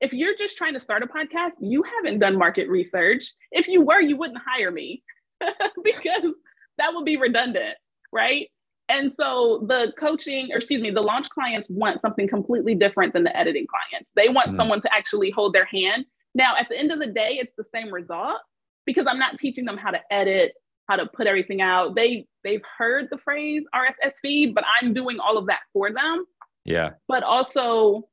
if 0.00 0.12
you're 0.12 0.36
just 0.36 0.56
trying 0.56 0.74
to 0.74 0.80
start 0.80 1.02
a 1.02 1.06
podcast, 1.06 1.52
you 1.60 1.82
haven't 1.82 2.20
done 2.20 2.36
market 2.36 2.68
research. 2.68 3.32
If 3.52 3.68
you 3.68 3.82
were, 3.82 4.00
you 4.00 4.16
wouldn't 4.16 4.40
hire 4.44 4.70
me 4.70 5.02
because 5.84 6.32
that 6.78 6.94
would 6.94 7.04
be 7.04 7.16
redundant, 7.16 7.76
right? 8.12 8.48
And 8.88 9.12
so 9.14 9.64
the 9.68 9.92
coaching, 9.98 10.48
or 10.52 10.56
excuse 10.56 10.80
me, 10.80 10.90
the 10.90 11.00
launch 11.00 11.28
clients 11.28 11.68
want 11.70 12.00
something 12.00 12.26
completely 12.26 12.74
different 12.74 13.12
than 13.12 13.22
the 13.22 13.36
editing 13.36 13.66
clients. 13.66 14.10
They 14.16 14.28
want 14.28 14.48
mm 14.48 14.56
someone 14.56 14.80
to 14.82 14.92
actually 14.92 15.30
hold 15.30 15.54
their 15.54 15.64
hand. 15.64 16.04
Now, 16.34 16.56
at 16.56 16.68
the 16.68 16.76
end 16.76 16.90
of 16.90 16.98
the 16.98 17.06
day, 17.06 17.38
it's 17.40 17.52
the 17.56 17.64
same 17.64 17.92
result 17.92 18.40
because 18.84 19.06
I'm 19.08 19.18
not 19.18 19.38
teaching 19.38 19.64
them 19.64 19.76
how 19.76 19.90
to 19.90 20.00
edit, 20.10 20.52
how 20.88 20.96
to 20.96 21.06
put 21.06 21.26
everything 21.26 21.62
out. 21.62 21.94
They 21.94 22.26
they've 22.42 22.62
heard 22.76 23.08
the 23.10 23.18
phrase 23.18 23.64
RSS 23.74 24.14
feed, 24.20 24.54
but 24.54 24.64
I'm 24.80 24.92
doing 24.92 25.20
all 25.20 25.38
of 25.38 25.46
that 25.46 25.60
for 25.72 25.92
them. 25.92 26.24
Yeah. 26.64 26.90
But 27.06 27.22
also 27.22 28.08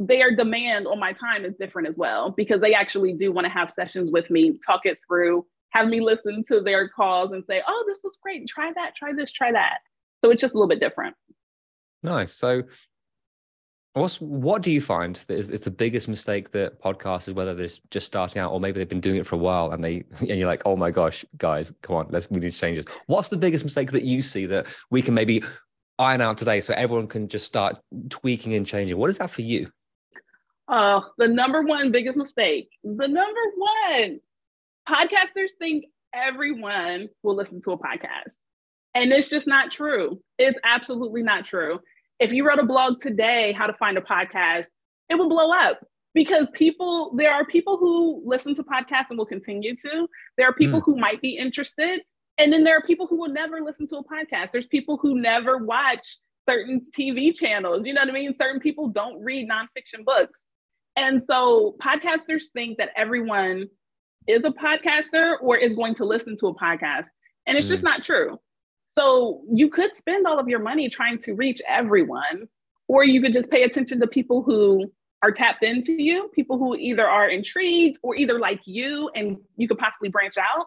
their 0.00 0.34
demand 0.34 0.86
on 0.86 0.98
my 0.98 1.12
time 1.12 1.44
is 1.44 1.54
different 1.60 1.86
as 1.86 1.94
well 1.96 2.30
because 2.30 2.60
they 2.60 2.74
actually 2.74 3.12
do 3.12 3.30
want 3.30 3.44
to 3.44 3.50
have 3.50 3.70
sessions 3.70 4.10
with 4.10 4.30
me, 4.30 4.58
talk 4.66 4.86
it 4.86 4.98
through, 5.06 5.44
have 5.70 5.88
me 5.88 6.00
listen 6.00 6.42
to 6.48 6.60
their 6.62 6.88
calls 6.88 7.32
and 7.32 7.44
say, 7.48 7.62
oh, 7.68 7.84
this 7.86 8.00
was 8.02 8.18
great. 8.22 8.48
Try 8.48 8.72
that, 8.74 8.96
try 8.96 9.12
this, 9.12 9.30
try 9.30 9.52
that. 9.52 9.78
So 10.24 10.30
it's 10.30 10.40
just 10.40 10.54
a 10.54 10.56
little 10.56 10.68
bit 10.68 10.80
different. 10.80 11.14
Nice. 12.02 12.32
So 12.32 12.62
what's 13.92 14.20
what 14.22 14.62
do 14.62 14.70
you 14.70 14.80
find 14.80 15.16
that 15.26 15.36
is 15.36 15.50
it's 15.50 15.64
the 15.64 15.70
biggest 15.70 16.08
mistake 16.08 16.50
that 16.52 16.80
podcasts 16.80 17.28
is 17.28 17.34
whether 17.34 17.54
they're 17.54 17.68
just 17.90 18.06
starting 18.06 18.40
out 18.40 18.52
or 18.52 18.60
maybe 18.60 18.78
they've 18.78 18.88
been 18.88 19.00
doing 19.00 19.16
it 19.16 19.26
for 19.26 19.34
a 19.34 19.38
while 19.38 19.72
and 19.72 19.84
they 19.84 20.04
and 20.20 20.28
you're 20.30 20.48
like, 20.48 20.62
oh 20.64 20.76
my 20.76 20.90
gosh, 20.90 21.26
guys, 21.36 21.74
come 21.82 21.96
on, 21.96 22.06
let's 22.08 22.30
we 22.30 22.40
need 22.40 22.54
to 22.54 22.58
change 22.58 22.78
this. 22.78 22.86
What's 23.06 23.28
the 23.28 23.36
biggest 23.36 23.64
mistake 23.64 23.92
that 23.92 24.04
you 24.04 24.22
see 24.22 24.46
that 24.46 24.66
we 24.90 25.02
can 25.02 25.12
maybe 25.12 25.42
iron 25.98 26.22
out 26.22 26.38
today 26.38 26.60
so 26.60 26.72
everyone 26.72 27.06
can 27.06 27.28
just 27.28 27.46
start 27.46 27.76
tweaking 28.08 28.54
and 28.54 28.66
changing? 28.66 28.96
What 28.96 29.10
is 29.10 29.18
that 29.18 29.30
for 29.30 29.42
you? 29.42 29.70
Uh, 30.70 31.00
the 31.18 31.26
number 31.26 31.62
one 31.62 31.90
biggest 31.90 32.16
mistake, 32.16 32.70
the 32.84 33.08
number 33.08 33.40
one, 33.56 34.20
podcasters 34.88 35.50
think 35.58 35.86
everyone 36.14 37.08
will 37.24 37.34
listen 37.34 37.60
to 37.60 37.72
a 37.72 37.78
podcast. 37.78 38.36
And 38.94 39.12
it's 39.12 39.28
just 39.28 39.48
not 39.48 39.72
true. 39.72 40.20
It's 40.38 40.60
absolutely 40.62 41.24
not 41.24 41.44
true. 41.44 41.80
If 42.20 42.30
you 42.30 42.46
wrote 42.46 42.60
a 42.60 42.64
blog 42.64 43.00
today, 43.00 43.50
how 43.52 43.66
to 43.66 43.72
find 43.74 43.98
a 43.98 44.00
podcast, 44.00 44.66
it 45.08 45.16
will 45.16 45.28
blow 45.28 45.50
up 45.50 45.84
because 46.14 46.48
people, 46.50 47.16
there 47.16 47.32
are 47.32 47.44
people 47.44 47.76
who 47.76 48.22
listen 48.24 48.54
to 48.54 48.62
podcasts 48.62 49.06
and 49.10 49.18
will 49.18 49.26
continue 49.26 49.74
to. 49.74 50.06
There 50.36 50.48
are 50.48 50.54
people 50.54 50.80
mm. 50.80 50.84
who 50.84 50.96
might 50.96 51.20
be 51.20 51.36
interested. 51.36 52.02
And 52.38 52.52
then 52.52 52.62
there 52.62 52.76
are 52.76 52.82
people 52.82 53.08
who 53.08 53.16
will 53.16 53.28
never 53.28 53.60
listen 53.60 53.88
to 53.88 53.96
a 53.96 54.04
podcast. 54.04 54.52
There's 54.52 54.66
people 54.66 54.98
who 55.02 55.20
never 55.20 55.58
watch 55.58 56.18
certain 56.48 56.80
TV 56.96 57.34
channels. 57.34 57.86
You 57.86 57.94
know 57.94 58.02
what 58.02 58.10
I 58.10 58.12
mean? 58.12 58.34
Certain 58.40 58.60
people 58.60 58.88
don't 58.88 59.20
read 59.20 59.48
nonfiction 59.48 60.04
books. 60.04 60.44
And 61.00 61.22
so 61.26 61.76
podcasters 61.80 62.44
think 62.52 62.76
that 62.76 62.90
everyone 62.94 63.68
is 64.26 64.44
a 64.44 64.50
podcaster 64.50 65.36
or 65.40 65.56
is 65.56 65.74
going 65.74 65.94
to 65.94 66.04
listen 66.04 66.36
to 66.40 66.48
a 66.48 66.54
podcast. 66.54 67.06
And 67.46 67.56
it's 67.56 67.68
mm. 67.68 67.70
just 67.70 67.82
not 67.82 68.04
true. 68.04 68.38
So 68.88 69.40
you 69.50 69.70
could 69.70 69.96
spend 69.96 70.26
all 70.26 70.38
of 70.38 70.46
your 70.46 70.58
money 70.58 70.90
trying 70.90 71.18
to 71.20 71.32
reach 71.32 71.62
everyone, 71.66 72.48
or 72.86 73.02
you 73.02 73.22
could 73.22 73.32
just 73.32 73.50
pay 73.50 73.62
attention 73.62 73.98
to 74.00 74.06
people 74.06 74.42
who 74.42 74.92
are 75.22 75.32
tapped 75.32 75.64
into 75.64 75.94
you, 75.94 76.28
people 76.34 76.58
who 76.58 76.76
either 76.76 77.08
are 77.08 77.28
intrigued 77.28 77.98
or 78.02 78.14
either 78.14 78.38
like 78.38 78.60
you 78.66 79.10
and 79.14 79.38
you 79.56 79.68
could 79.68 79.78
possibly 79.78 80.10
branch 80.10 80.36
out. 80.36 80.66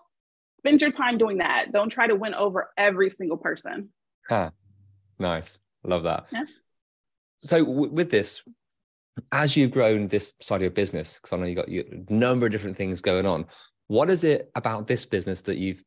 Spend 0.59 0.81
your 0.81 0.91
time 0.91 1.19
doing 1.19 1.37
that. 1.37 1.71
Don't 1.71 1.89
try 1.89 2.07
to 2.07 2.15
win 2.15 2.33
over 2.33 2.71
every 2.75 3.11
single 3.11 3.37
person. 3.37 3.89
Huh. 4.27 4.49
Nice. 5.19 5.59
Love 5.83 6.03
that. 6.03 6.25
Yeah. 6.31 6.45
So 7.41 7.63
w- 7.63 7.91
with 7.91 8.09
this, 8.09 8.41
as 9.31 9.55
you've 9.55 9.71
grown 9.71 10.07
this 10.07 10.33
side 10.41 10.57
of 10.57 10.61
your 10.61 10.71
business, 10.71 11.19
because 11.19 11.33
I 11.33 11.37
know 11.37 11.45
you've 11.45 11.55
got 11.55 12.09
a 12.09 12.13
number 12.13 12.45
of 12.45 12.51
different 12.51 12.77
things 12.77 13.01
going 13.01 13.25
on, 13.25 13.45
what 13.87 14.09
is 14.09 14.23
it 14.23 14.49
about 14.55 14.87
this 14.87 15.05
business 15.05 15.41
that 15.43 15.57
you've 15.57 15.83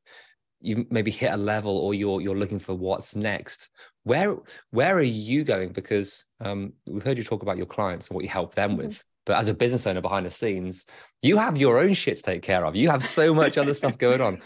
you 0.60 0.86
maybe 0.90 1.10
hit 1.10 1.32
a 1.32 1.36
level 1.36 1.76
or 1.76 1.92
you're 1.92 2.20
you're 2.20 2.36
looking 2.36 2.58
for 2.58 2.74
what's 2.74 3.14
next? 3.14 3.68
Where 4.04 4.36
where 4.70 4.96
are 4.96 5.02
you 5.02 5.44
going? 5.44 5.72
Because 5.72 6.24
um, 6.40 6.72
we've 6.86 7.02
heard 7.02 7.18
you 7.18 7.24
talk 7.24 7.42
about 7.42 7.56
your 7.56 7.66
clients 7.66 8.08
and 8.08 8.14
what 8.14 8.24
you 8.24 8.30
help 8.30 8.54
them 8.54 8.70
mm-hmm. 8.70 8.88
with 8.88 9.04
but 9.26 9.36
as 9.36 9.48
a 9.48 9.54
business 9.54 9.88
owner 9.88 10.00
behind 10.00 10.24
the 10.24 10.30
scenes 10.30 10.86
you 11.26 11.36
have 11.36 11.56
your 11.56 11.78
own 11.78 11.92
shit 11.92 12.16
to 12.16 12.22
take 12.22 12.42
care 12.42 12.64
of. 12.64 12.76
You 12.76 12.90
have 12.90 13.02
so 13.02 13.34
much 13.34 13.58
other 13.58 13.74
stuff 13.74 13.98
going 13.98 14.20
on. 14.20 14.40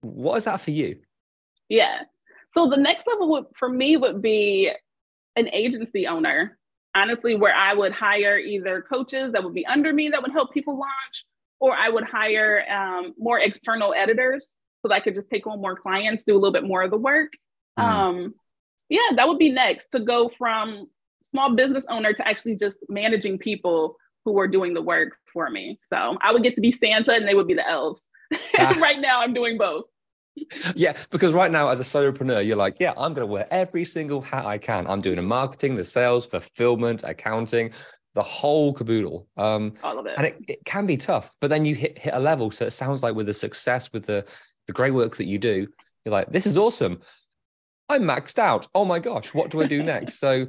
What 0.00 0.36
is 0.36 0.44
that 0.44 0.60
for 0.60 0.72
you? 0.72 0.98
Yeah. 1.68 2.02
So 2.52 2.68
the 2.68 2.76
next 2.76 3.06
level 3.06 3.30
would, 3.30 3.44
for 3.56 3.68
me 3.68 3.96
would 3.96 4.20
be 4.20 4.72
an 5.36 5.48
agency 5.52 6.06
owner 6.06 6.58
honestly 6.94 7.34
where 7.34 7.54
i 7.54 7.74
would 7.74 7.92
hire 7.92 8.38
either 8.38 8.82
coaches 8.82 9.32
that 9.32 9.42
would 9.42 9.54
be 9.54 9.66
under 9.66 9.92
me 9.92 10.08
that 10.08 10.22
would 10.22 10.32
help 10.32 10.52
people 10.52 10.78
launch 10.78 11.24
or 11.60 11.74
i 11.76 11.88
would 11.88 12.04
hire 12.04 12.64
um, 12.70 13.14
more 13.18 13.38
external 13.38 13.94
editors 13.94 14.56
so 14.84 14.88
that 14.88 14.96
I 14.96 15.00
could 15.00 15.14
just 15.14 15.30
take 15.30 15.46
on 15.46 15.62
more 15.62 15.76
clients, 15.76 16.24
do 16.24 16.34
a 16.34 16.38
little 16.38 16.52
bit 16.52 16.64
more 16.64 16.82
of 16.82 16.90
the 16.90 16.98
work. 16.98 17.32
Mm. 17.78 17.82
Um, 17.82 18.34
yeah, 18.90 19.16
that 19.16 19.26
would 19.26 19.38
be 19.38 19.50
next 19.50 19.88
to 19.92 20.00
go 20.00 20.28
from 20.28 20.88
small 21.22 21.54
business 21.54 21.86
owner 21.88 22.12
to 22.12 22.28
actually 22.28 22.56
just 22.56 22.78
managing 22.90 23.38
people 23.38 23.96
who 24.26 24.38
are 24.38 24.46
doing 24.46 24.74
the 24.74 24.82
work 24.82 25.16
for 25.32 25.48
me. 25.48 25.80
So 25.84 26.18
I 26.20 26.32
would 26.32 26.42
get 26.42 26.54
to 26.56 26.60
be 26.60 26.70
Santa 26.70 27.12
and 27.14 27.26
they 27.26 27.34
would 27.34 27.48
be 27.48 27.54
the 27.54 27.68
elves. 27.68 28.06
Ah. 28.58 28.76
right 28.80 29.00
now, 29.00 29.20
I'm 29.20 29.32
doing 29.32 29.58
both. 29.58 29.84
Yeah, 30.74 30.96
because 31.10 31.32
right 31.32 31.50
now, 31.50 31.68
as 31.68 31.80
a 31.80 31.84
solopreneur, 31.84 32.46
you're 32.46 32.56
like, 32.56 32.76
yeah, 32.80 32.92
I'm 32.96 33.14
going 33.14 33.26
to 33.26 33.32
wear 33.32 33.46
every 33.50 33.84
single 33.84 34.20
hat 34.20 34.46
I 34.46 34.58
can. 34.58 34.86
I'm 34.86 35.00
doing 35.00 35.16
the 35.16 35.22
marketing, 35.22 35.76
the 35.76 35.84
sales, 35.84 36.26
fulfillment, 36.26 37.02
accounting, 37.04 37.72
the 38.14 38.22
whole 38.22 38.72
caboodle. 38.72 39.26
Um, 39.36 39.74
All 39.82 39.98
of 39.98 40.06
it. 40.06 40.14
And 40.16 40.26
it, 40.26 40.36
it 40.48 40.64
can 40.64 40.86
be 40.86 40.96
tough, 40.96 41.30
but 41.40 41.48
then 41.48 41.64
you 41.64 41.74
hit, 41.74 41.98
hit 41.98 42.14
a 42.14 42.18
level. 42.18 42.50
So 42.50 42.66
it 42.66 42.72
sounds 42.72 43.02
like 43.02 43.14
with 43.14 43.26
the 43.26 43.34
success, 43.34 43.92
with 43.92 44.06
the 44.06 44.24
the 44.66 44.72
great 44.72 44.92
work 44.92 45.16
that 45.16 45.26
you 45.26 45.38
do, 45.38 45.66
you're 46.04 46.12
like, 46.12 46.30
this 46.30 46.46
is 46.46 46.56
awesome. 46.56 47.00
I'm 47.88 48.02
maxed 48.02 48.38
out. 48.38 48.66
Oh 48.74 48.84
my 48.84 48.98
gosh, 48.98 49.34
what 49.34 49.50
do 49.50 49.60
I 49.60 49.66
do 49.66 49.82
next? 49.82 50.18
So, 50.18 50.46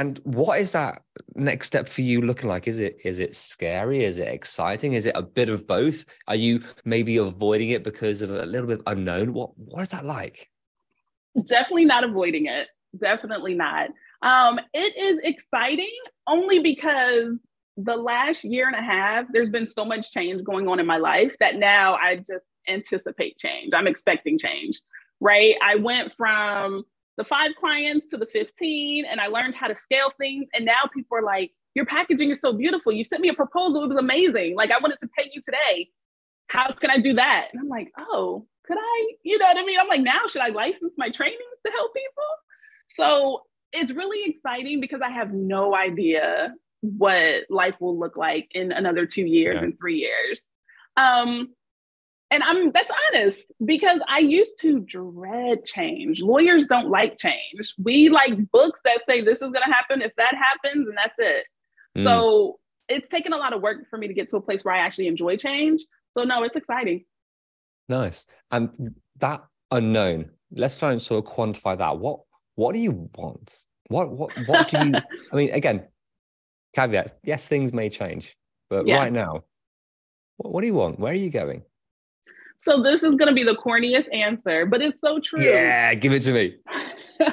and 0.00 0.18
what 0.24 0.58
is 0.58 0.72
that 0.72 1.02
next 1.34 1.66
step 1.66 1.86
for 1.86 2.00
you 2.00 2.22
looking 2.22 2.48
like? 2.48 2.66
Is 2.66 2.78
it 2.78 2.96
is 3.04 3.18
it 3.18 3.36
scary? 3.36 4.02
Is 4.02 4.16
it 4.16 4.28
exciting? 4.28 4.94
Is 4.94 5.04
it 5.04 5.14
a 5.14 5.22
bit 5.22 5.50
of 5.50 5.66
both? 5.66 6.06
Are 6.26 6.36
you 6.36 6.62
maybe 6.86 7.18
avoiding 7.18 7.68
it 7.68 7.84
because 7.84 8.22
of 8.22 8.30
a 8.30 8.46
little 8.46 8.66
bit 8.66 8.80
unknown? 8.86 9.34
What 9.34 9.50
what 9.58 9.82
is 9.82 9.90
that 9.90 10.06
like? 10.06 10.48
Definitely 11.44 11.84
not 11.84 12.04
avoiding 12.04 12.46
it. 12.46 12.68
Definitely 12.98 13.54
not. 13.54 13.90
Um, 14.22 14.58
it 14.72 14.96
is 14.96 15.20
exciting 15.22 15.94
only 16.26 16.60
because 16.60 17.34
the 17.76 17.96
last 17.96 18.42
year 18.42 18.68
and 18.68 18.76
a 18.76 18.82
half, 18.82 19.26
there's 19.32 19.50
been 19.50 19.66
so 19.66 19.84
much 19.84 20.12
change 20.12 20.42
going 20.44 20.66
on 20.66 20.80
in 20.80 20.86
my 20.86 20.96
life 20.96 21.34
that 21.40 21.56
now 21.56 21.94
I 21.94 22.16
just 22.16 22.46
anticipate 22.68 23.36
change. 23.36 23.74
I'm 23.74 23.86
expecting 23.86 24.38
change, 24.38 24.80
right? 25.20 25.56
I 25.62 25.74
went 25.76 26.14
from 26.14 26.84
the 27.20 27.24
five 27.24 27.50
clients 27.60 28.08
to 28.08 28.16
the 28.16 28.24
15 28.24 29.04
and 29.04 29.20
I 29.20 29.26
learned 29.26 29.54
how 29.54 29.66
to 29.66 29.76
scale 29.76 30.10
things. 30.18 30.48
And 30.54 30.64
now 30.64 30.88
people 30.94 31.18
are 31.18 31.22
like, 31.22 31.52
your 31.74 31.84
packaging 31.84 32.30
is 32.30 32.40
so 32.40 32.54
beautiful. 32.54 32.92
You 32.92 33.04
sent 33.04 33.20
me 33.20 33.28
a 33.28 33.34
proposal. 33.34 33.84
It 33.84 33.88
was 33.88 33.98
amazing. 33.98 34.56
Like, 34.56 34.70
I 34.70 34.78
wanted 34.78 35.00
to 35.00 35.08
pay 35.18 35.30
you 35.30 35.42
today. 35.42 35.90
How 36.46 36.72
can 36.72 36.90
I 36.90 36.96
do 36.96 37.12
that? 37.12 37.48
And 37.52 37.60
I'm 37.60 37.68
like, 37.68 37.92
oh, 37.98 38.46
could 38.66 38.78
I? 38.80 39.06
You 39.22 39.38
know 39.38 39.44
what 39.44 39.58
I 39.58 39.64
mean? 39.66 39.78
I'm 39.78 39.86
like, 39.86 40.00
now 40.00 40.20
should 40.30 40.40
I 40.40 40.48
license 40.48 40.94
my 40.96 41.10
trainings 41.10 41.40
to 41.66 41.72
help 41.72 41.92
people? 41.94 42.24
So 42.88 43.42
it's 43.74 43.92
really 43.92 44.30
exciting 44.30 44.80
because 44.80 45.02
I 45.04 45.10
have 45.10 45.30
no 45.34 45.76
idea 45.76 46.54
what 46.80 47.44
life 47.50 47.74
will 47.80 47.98
look 47.98 48.16
like 48.16 48.48
in 48.52 48.72
another 48.72 49.04
two 49.04 49.26
years 49.26 49.56
yeah. 49.58 49.64
and 49.64 49.78
three 49.78 49.98
years. 49.98 50.40
Um, 50.96 51.50
and 52.30 52.42
I'm 52.42 52.70
that's 52.70 52.90
honest 53.08 53.44
because 53.64 53.98
I 54.08 54.20
used 54.20 54.60
to 54.60 54.80
dread 54.80 55.64
change. 55.64 56.20
Lawyers 56.20 56.66
don't 56.66 56.88
like 56.88 57.18
change. 57.18 57.74
We 57.82 58.08
like 58.08 58.50
books 58.52 58.80
that 58.84 59.00
say 59.08 59.20
this 59.20 59.42
is 59.42 59.50
going 59.50 59.64
to 59.66 59.72
happen 59.72 60.00
if 60.00 60.14
that 60.16 60.34
happens, 60.34 60.88
and 60.88 60.96
that's 60.96 61.14
it. 61.18 61.48
Mm. 61.98 62.04
So 62.04 62.60
it's 62.88 63.08
taken 63.08 63.32
a 63.32 63.36
lot 63.36 63.52
of 63.52 63.62
work 63.62 63.88
for 63.90 63.98
me 63.98 64.08
to 64.08 64.14
get 64.14 64.28
to 64.30 64.36
a 64.36 64.40
place 64.40 64.64
where 64.64 64.74
I 64.74 64.78
actually 64.78 65.08
enjoy 65.08 65.36
change. 65.36 65.82
So 66.16 66.22
no, 66.22 66.44
it's 66.44 66.56
exciting. 66.56 67.04
Nice. 67.88 68.26
And 68.50 68.94
that 69.18 69.44
unknown, 69.72 70.30
let's 70.52 70.76
try 70.76 70.92
and 70.92 71.02
sort 71.02 71.24
of 71.24 71.32
quantify 71.32 71.78
that. 71.78 71.98
What 71.98 72.20
what 72.54 72.72
do 72.72 72.78
you 72.78 73.10
want? 73.16 73.56
What 73.88 74.10
what 74.10 74.30
what 74.46 74.68
do 74.68 74.78
you? 74.78 74.94
I 75.32 75.36
mean, 75.36 75.50
again, 75.52 75.88
caveat. 76.76 77.18
Yes, 77.24 77.44
things 77.44 77.72
may 77.72 77.88
change, 77.88 78.36
but 78.68 78.86
yeah. 78.86 78.98
right 78.98 79.12
now, 79.12 79.42
what, 80.36 80.52
what 80.52 80.60
do 80.60 80.68
you 80.68 80.74
want? 80.74 81.00
Where 81.00 81.12
are 81.12 81.16
you 81.16 81.30
going? 81.30 81.62
So 82.62 82.82
this 82.82 83.02
is 83.02 83.14
going 83.14 83.28
to 83.28 83.34
be 83.34 83.42
the 83.42 83.56
corniest 83.56 84.12
answer, 84.14 84.66
but 84.66 84.82
it's 84.82 84.98
so 85.04 85.18
true. 85.18 85.42
Yeah, 85.42 85.94
give 85.94 86.12
it 86.12 86.20
to 86.22 86.32
me. 86.32 86.56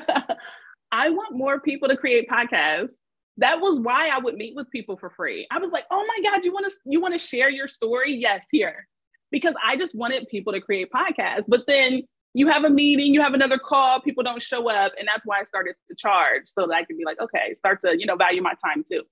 I 0.92 1.10
want 1.10 1.36
more 1.36 1.60
people 1.60 1.90
to 1.90 1.98
create 1.98 2.30
podcasts. 2.30 2.94
That 3.38 3.60
was 3.60 3.80
why 3.80 4.10
I 4.10 4.20
would 4.20 4.36
meet 4.36 4.56
with 4.56 4.70
people 4.72 4.98
for 4.98 5.10
free. 5.10 5.46
I 5.52 5.60
was 5.60 5.72
like, 5.72 5.86
"Oh 5.92 6.04
my 6.08 6.30
god, 6.30 6.46
you 6.46 6.52
want 6.52 6.72
to 6.72 6.78
you 6.86 7.02
want 7.02 7.14
to 7.14 7.20
share 7.20 7.50
your 7.50 7.68
story? 7.68 8.14
Yes, 8.14 8.48
here." 8.52 8.88
Because 9.30 9.54
I 9.64 9.76
just 9.76 9.94
wanted 9.94 10.28
people 10.30 10.54
to 10.54 10.62
create 10.62 10.90
podcasts. 10.92 11.46
But 11.48 11.68
then 11.68 12.04
you 12.34 12.48
have 12.48 12.64
a 12.64 12.70
meeting, 12.70 13.14
you 13.14 13.22
have 13.22 13.34
another 13.34 13.58
call, 13.58 14.00
people 14.00 14.24
don't 14.24 14.42
show 14.42 14.70
up, 14.70 14.94
and 14.98 15.08
that's 15.08 15.26
why 15.26 15.40
I 15.40 15.44
started 15.44 15.76
to 15.90 15.96
charge 15.96 16.44
so 16.46 16.66
that 16.68 16.74
I 16.74 16.86
can 16.86 16.98
be 16.98 17.04
like, 17.06 17.20
"Okay, 17.20 17.54
start 17.54 17.82
to, 17.82 18.00
you 18.00 18.06
know, 18.06 18.16
value 18.16 18.42
my 18.42 18.54
time 18.64 18.84
too." 18.90 19.04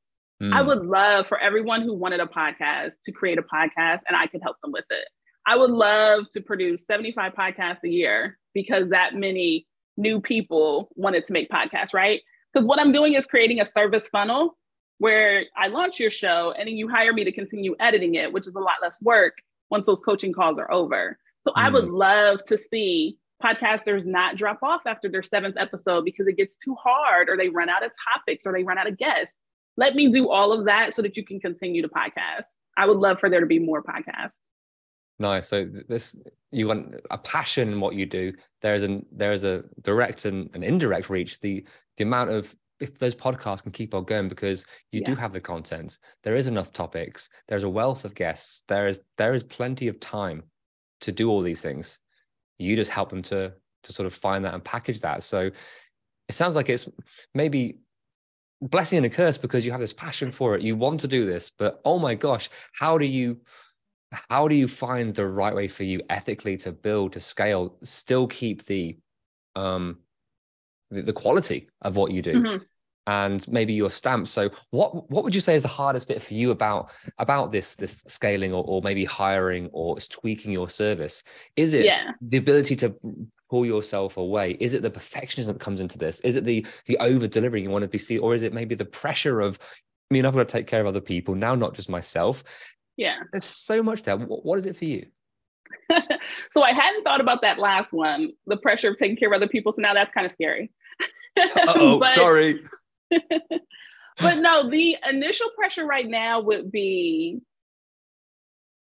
Mm. 0.41 0.53
I 0.53 0.61
would 0.61 0.85
love 0.85 1.27
for 1.27 1.39
everyone 1.39 1.81
who 1.81 1.93
wanted 1.93 2.19
a 2.19 2.25
podcast 2.25 2.93
to 3.03 3.11
create 3.11 3.37
a 3.37 3.43
podcast 3.43 3.99
and 4.07 4.15
I 4.17 4.27
could 4.27 4.41
help 4.41 4.57
them 4.61 4.71
with 4.71 4.85
it. 4.89 5.07
I 5.45 5.55
would 5.55 5.69
love 5.69 6.25
to 6.33 6.41
produce 6.41 6.85
75 6.85 7.33
podcasts 7.33 7.83
a 7.83 7.89
year 7.89 8.37
because 8.53 8.89
that 8.89 9.13
many 9.13 9.67
new 9.97 10.19
people 10.19 10.89
wanted 10.95 11.25
to 11.25 11.33
make 11.33 11.49
podcasts, 11.49 11.93
right? 11.93 12.21
Because 12.53 12.65
what 12.65 12.79
I'm 12.79 12.91
doing 12.91 13.13
is 13.13 13.25
creating 13.25 13.61
a 13.61 13.65
service 13.65 14.07
funnel 14.07 14.57
where 14.97 15.45
I 15.57 15.67
launch 15.67 15.99
your 15.99 16.09
show 16.09 16.53
and 16.57 16.67
then 16.67 16.77
you 16.77 16.87
hire 16.87 17.13
me 17.13 17.23
to 17.23 17.31
continue 17.31 17.75
editing 17.79 18.15
it, 18.15 18.31
which 18.31 18.47
is 18.47 18.55
a 18.55 18.59
lot 18.59 18.75
less 18.81 19.01
work 19.01 19.33
once 19.69 19.85
those 19.85 19.99
coaching 19.99 20.33
calls 20.33 20.57
are 20.57 20.71
over. 20.71 21.17
So 21.45 21.51
mm. 21.51 21.61
I 21.61 21.69
would 21.69 21.85
mm. 21.85 21.97
love 21.97 22.43
to 22.45 22.57
see 22.57 23.17
podcasters 23.43 24.05
not 24.05 24.37
drop 24.37 24.59
off 24.63 24.81
after 24.85 25.09
their 25.09 25.23
seventh 25.23 25.57
episode 25.57 26.05
because 26.05 26.27
it 26.27 26.37
gets 26.37 26.55
too 26.55 26.75
hard 26.75 27.29
or 27.29 27.37
they 27.37 27.49
run 27.49 27.69
out 27.69 27.83
of 27.83 27.91
topics 28.13 28.45
or 28.45 28.53
they 28.53 28.63
run 28.63 28.77
out 28.77 28.87
of 28.87 28.97
guests. 28.97 29.35
Let 29.77 29.95
me 29.95 30.07
do 30.07 30.29
all 30.29 30.53
of 30.53 30.65
that 30.65 30.95
so 30.95 31.01
that 31.01 31.17
you 31.17 31.25
can 31.25 31.39
continue 31.39 31.81
to 31.81 31.89
podcast. 31.89 32.45
I 32.77 32.85
would 32.85 32.97
love 32.97 33.19
for 33.19 33.29
there 33.29 33.41
to 33.41 33.45
be 33.45 33.59
more 33.59 33.83
podcasts. 33.83 34.35
Nice. 35.19 35.47
So 35.47 35.65
this 35.87 36.15
you 36.51 36.67
want 36.67 36.95
a 37.09 37.17
passion 37.17 37.69
in 37.69 37.79
what 37.79 37.95
you 37.95 38.05
do. 38.05 38.33
There 38.61 38.75
is 38.75 38.83
an 38.83 39.05
there 39.11 39.31
is 39.31 39.43
a 39.43 39.63
direct 39.81 40.25
and 40.25 40.49
an 40.53 40.63
indirect 40.63 41.09
reach. 41.09 41.39
The 41.39 41.65
the 41.97 42.03
amount 42.03 42.31
of 42.31 42.53
if 42.79 42.99
those 42.99 43.15
podcasts 43.15 43.63
can 43.63 43.71
keep 43.71 43.93
on 43.93 44.03
going 44.03 44.27
because 44.27 44.65
you 44.91 44.99
yeah. 44.99 45.05
do 45.05 45.15
have 45.15 45.31
the 45.31 45.39
content, 45.39 45.97
there 46.23 46.35
is 46.35 46.47
enough 46.47 46.73
topics, 46.73 47.29
there's 47.47 47.63
a 47.63 47.69
wealth 47.69 48.03
of 48.03 48.13
guests, 48.13 48.63
there 48.67 48.87
is 48.87 48.99
there 49.17 49.33
is 49.33 49.43
plenty 49.43 49.87
of 49.87 49.99
time 49.99 50.43
to 51.01 51.11
do 51.11 51.29
all 51.29 51.41
these 51.41 51.61
things. 51.61 51.99
You 52.57 52.75
just 52.75 52.91
help 52.91 53.09
them 53.09 53.21
to 53.23 53.53
to 53.83 53.93
sort 53.93 54.05
of 54.07 54.13
find 54.13 54.43
that 54.43 54.53
and 54.53 54.63
package 54.63 54.99
that. 55.01 55.23
So 55.23 55.51
it 56.27 56.33
sounds 56.33 56.55
like 56.55 56.69
it's 56.69 56.89
maybe 57.33 57.79
blessing 58.61 58.97
and 58.97 59.05
a 59.05 59.09
curse 59.09 59.37
because 59.37 59.65
you 59.65 59.71
have 59.71 59.79
this 59.79 59.93
passion 59.93 60.31
for 60.31 60.55
it. 60.55 60.61
You 60.61 60.75
want 60.75 60.99
to 61.01 61.07
do 61.07 61.25
this, 61.25 61.49
but 61.49 61.79
oh 61.85 61.99
my 61.99 62.15
gosh, 62.15 62.49
how 62.73 62.97
do 62.97 63.05
you 63.05 63.37
how 64.11 64.47
do 64.47 64.55
you 64.55 64.67
find 64.67 65.13
the 65.13 65.25
right 65.25 65.55
way 65.55 65.67
for 65.67 65.83
you 65.83 66.01
ethically 66.09 66.57
to 66.57 66.71
build 66.71 67.13
to 67.13 67.19
scale 67.19 67.77
still 67.83 68.27
keep 68.27 68.65
the 68.65 68.97
um 69.55 69.97
the, 70.91 71.01
the 71.01 71.13
quality 71.13 71.69
of 71.81 71.95
what 71.95 72.11
you 72.11 72.21
do 72.21 72.33
mm-hmm. 72.33 72.63
and 73.07 73.47
maybe 73.47 73.73
your 73.73 73.89
stamp 73.89 74.27
so 74.27 74.49
what 74.71 75.09
what 75.09 75.23
would 75.23 75.35
you 75.35 75.41
say 75.41 75.55
is 75.55 75.63
the 75.63 75.67
hardest 75.67 76.07
bit 76.07 76.21
for 76.21 76.33
you 76.33 76.51
about 76.51 76.91
about 77.17 77.51
this 77.51 77.75
this 77.75 78.03
scaling 78.07 78.53
or, 78.53 78.63
or 78.65 78.81
maybe 78.81 79.03
hiring 79.03 79.69
or 79.73 79.97
tweaking 79.99 80.51
your 80.51 80.69
service 80.69 81.23
is 81.55 81.73
it 81.73 81.85
yeah. 81.85 82.11
the 82.21 82.37
ability 82.37 82.75
to 82.75 82.95
pull 83.49 83.65
yourself 83.65 84.17
away 84.17 84.51
is 84.59 84.73
it 84.73 84.81
the 84.81 84.89
perfectionism 84.89 85.47
that 85.47 85.59
comes 85.59 85.79
into 85.79 85.97
this 85.97 86.19
is 86.21 86.35
it 86.35 86.43
the 86.43 86.65
the 86.87 86.97
over 86.99 87.27
delivering 87.27 87.63
you 87.63 87.69
want 87.69 87.83
to 87.83 87.87
be 87.87 87.97
seen 87.97 88.19
or 88.19 88.35
is 88.35 88.43
it 88.43 88.53
maybe 88.53 88.75
the 88.75 88.85
pressure 88.85 89.41
of 89.41 89.59
I 90.11 90.13
mean, 90.13 90.25
I've 90.25 90.35
got 90.35 90.47
to 90.47 90.57
take 90.57 90.67
care 90.67 90.81
of 90.81 90.85
other 90.85 91.01
people 91.01 91.33
now, 91.33 91.55
not 91.55 91.73
just 91.73 91.89
myself. 91.89 92.43
Yeah. 92.97 93.19
There's 93.31 93.43
so 93.43 93.83
much 93.83 94.03
there. 94.03 94.17
What 94.17 94.57
is 94.57 94.65
it 94.65 94.77
for 94.77 94.85
you? 94.85 95.07
so 96.51 96.63
I 96.63 96.71
hadn't 96.71 97.03
thought 97.03 97.21
about 97.21 97.41
that 97.41 97.59
last 97.59 97.93
one, 97.93 98.31
the 98.47 98.57
pressure 98.57 98.89
of 98.89 98.97
taking 98.97 99.17
care 99.17 99.29
of 99.29 99.35
other 99.35 99.47
people. 99.47 99.71
So 99.71 99.81
now 99.81 99.93
that's 99.93 100.13
kind 100.13 100.25
of 100.25 100.31
scary. 100.31 100.71
oh, 101.37 102.01
sorry. 102.13 102.63
but 103.09 104.37
no, 104.37 104.69
the 104.69 104.97
initial 105.09 105.49
pressure 105.55 105.85
right 105.85 106.07
now 106.07 106.39
would 106.41 106.71
be 106.71 107.41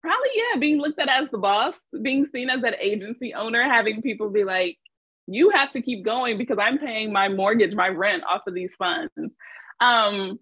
probably, 0.03 0.29
yeah, 0.35 0.59
being 0.59 0.79
looked 0.79 1.01
at 1.01 1.09
as 1.09 1.31
the 1.31 1.39
boss, 1.39 1.81
being 2.03 2.27
seen 2.27 2.51
as 2.51 2.63
that 2.63 2.77
agency 2.81 3.35
owner, 3.35 3.63
having 3.63 4.03
people 4.03 4.31
be 4.31 4.45
like, 4.45 4.79
you 5.27 5.51
have 5.51 5.73
to 5.73 5.83
keep 5.83 6.05
going 6.05 6.39
because 6.39 6.59
I'm 6.61 6.79
paying 6.79 7.13
my 7.13 7.29
mortgage, 7.29 7.75
my 7.75 7.89
rent 7.89 8.23
off 8.29 8.43
of 8.47 8.55
these 8.55 8.77
funds. 8.77 9.13
Um, 9.81 10.39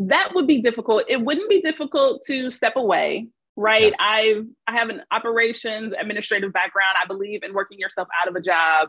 that 0.00 0.32
would 0.34 0.46
be 0.46 0.62
difficult. 0.62 1.04
It 1.08 1.22
wouldn't 1.22 1.50
be 1.50 1.60
difficult 1.60 2.22
to 2.26 2.50
step 2.50 2.76
away, 2.76 3.28
right? 3.54 3.92
Yeah. 3.92 3.96
I've 3.98 4.46
I 4.66 4.72
have 4.72 4.88
an 4.88 5.02
operations 5.10 5.92
administrative 5.98 6.52
background. 6.52 6.96
I 7.00 7.06
believe 7.06 7.42
in 7.42 7.52
working 7.52 7.78
yourself 7.78 8.08
out 8.20 8.28
of 8.28 8.34
a 8.34 8.40
job. 8.40 8.88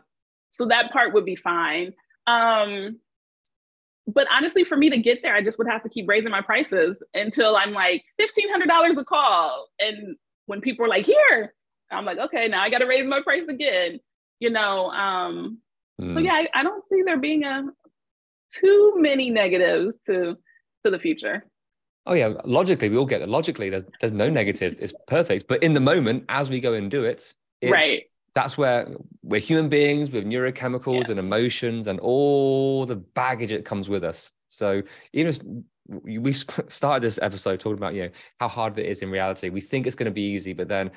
So 0.52 0.66
that 0.68 0.92
part 0.92 1.14
would 1.14 1.26
be 1.26 1.36
fine. 1.36 1.94
Um, 2.28 3.00
but 4.08 4.28
honestly, 4.32 4.64
for 4.64 4.78
me 4.78 4.90
to 4.90 4.98
get 4.98 5.22
there, 5.22 5.36
I 5.36 5.42
just 5.42 5.58
would 5.58 5.68
have 5.68 5.84
to 5.84 5.90
keep 5.90 6.08
raising 6.08 6.32
my 6.32 6.42
prices 6.42 7.04
until 7.14 7.56
I'm 7.56 7.74
like 7.74 8.04
$1,500 8.20 8.98
a 8.98 9.06
call. 9.06 9.68
And 9.80 10.16
when 10.48 10.60
people 10.60 10.86
are 10.86 10.90
like, 10.90 11.06
here, 11.06 11.54
I'm 11.92 12.06
like, 12.06 12.18
okay, 12.18 12.48
now 12.48 12.62
I 12.62 12.70
got 12.70 12.80
to 12.80 12.88
raise 12.88 13.06
my 13.06 13.22
price 13.22 13.46
again, 13.48 14.00
you 14.40 14.50
know? 14.50 14.90
Um, 14.90 15.60
mm. 16.02 16.14
So 16.14 16.20
hmm. 16.20 16.26
yeah, 16.26 16.34
I, 16.34 16.48
I 16.54 16.64
don't 16.64 16.84
see 16.92 17.04
there 17.04 17.20
being 17.20 17.44
a 17.44 17.64
too 18.52 18.96
many 18.98 19.30
negatives 19.30 19.98
to 20.08 20.38
to 20.84 20.90
the 20.90 21.00
future. 21.00 21.44
Oh 22.06 22.14
yeah, 22.14 22.34
logically 22.46 22.90
we 22.90 22.98
all 22.98 23.06
get 23.06 23.22
it. 23.22 23.30
Logically, 23.30 23.70
there's 23.70 23.86
there's 24.00 24.12
no 24.12 24.30
negatives. 24.30 24.80
It's 24.80 24.94
perfect. 25.08 25.48
But 25.48 25.62
in 25.62 25.74
the 25.74 25.80
moment, 25.80 26.26
as 26.30 26.50
we 26.50 26.60
go 26.60 26.74
and 26.74 26.90
do 26.90 27.04
it, 27.04 27.34
right. 27.64 28.04
That's 28.34 28.58
where 28.58 28.88
we're 29.24 29.42
human 29.42 29.68
beings 29.68 30.10
with 30.10 30.26
neurochemicals 30.26 31.06
yeah. 31.06 31.12
and 31.12 31.20
emotions 31.20 31.88
and 31.88 32.00
all 32.00 32.86
the 32.86 32.96
baggage 32.96 33.50
that 33.50 33.66
comes 33.66 33.90
with 33.90 34.06
us. 34.06 34.32
So 34.48 34.84
even 35.12 35.66
we 35.86 36.32
started 36.34 37.04
this 37.04 37.20
episode 37.22 37.60
talking 37.60 37.78
about 37.78 37.94
you 37.94 38.04
know 38.04 38.10
how 38.40 38.48
hard 38.48 38.80
it 38.80 38.86
is 38.86 39.02
in 39.02 39.12
reality. 39.12 39.50
We 39.50 39.60
think 39.60 39.86
it's 39.86 39.98
going 39.98 40.06
to 40.06 40.12
be 40.12 40.22
easy, 40.22 40.54
but 40.54 40.70
then 40.70 40.92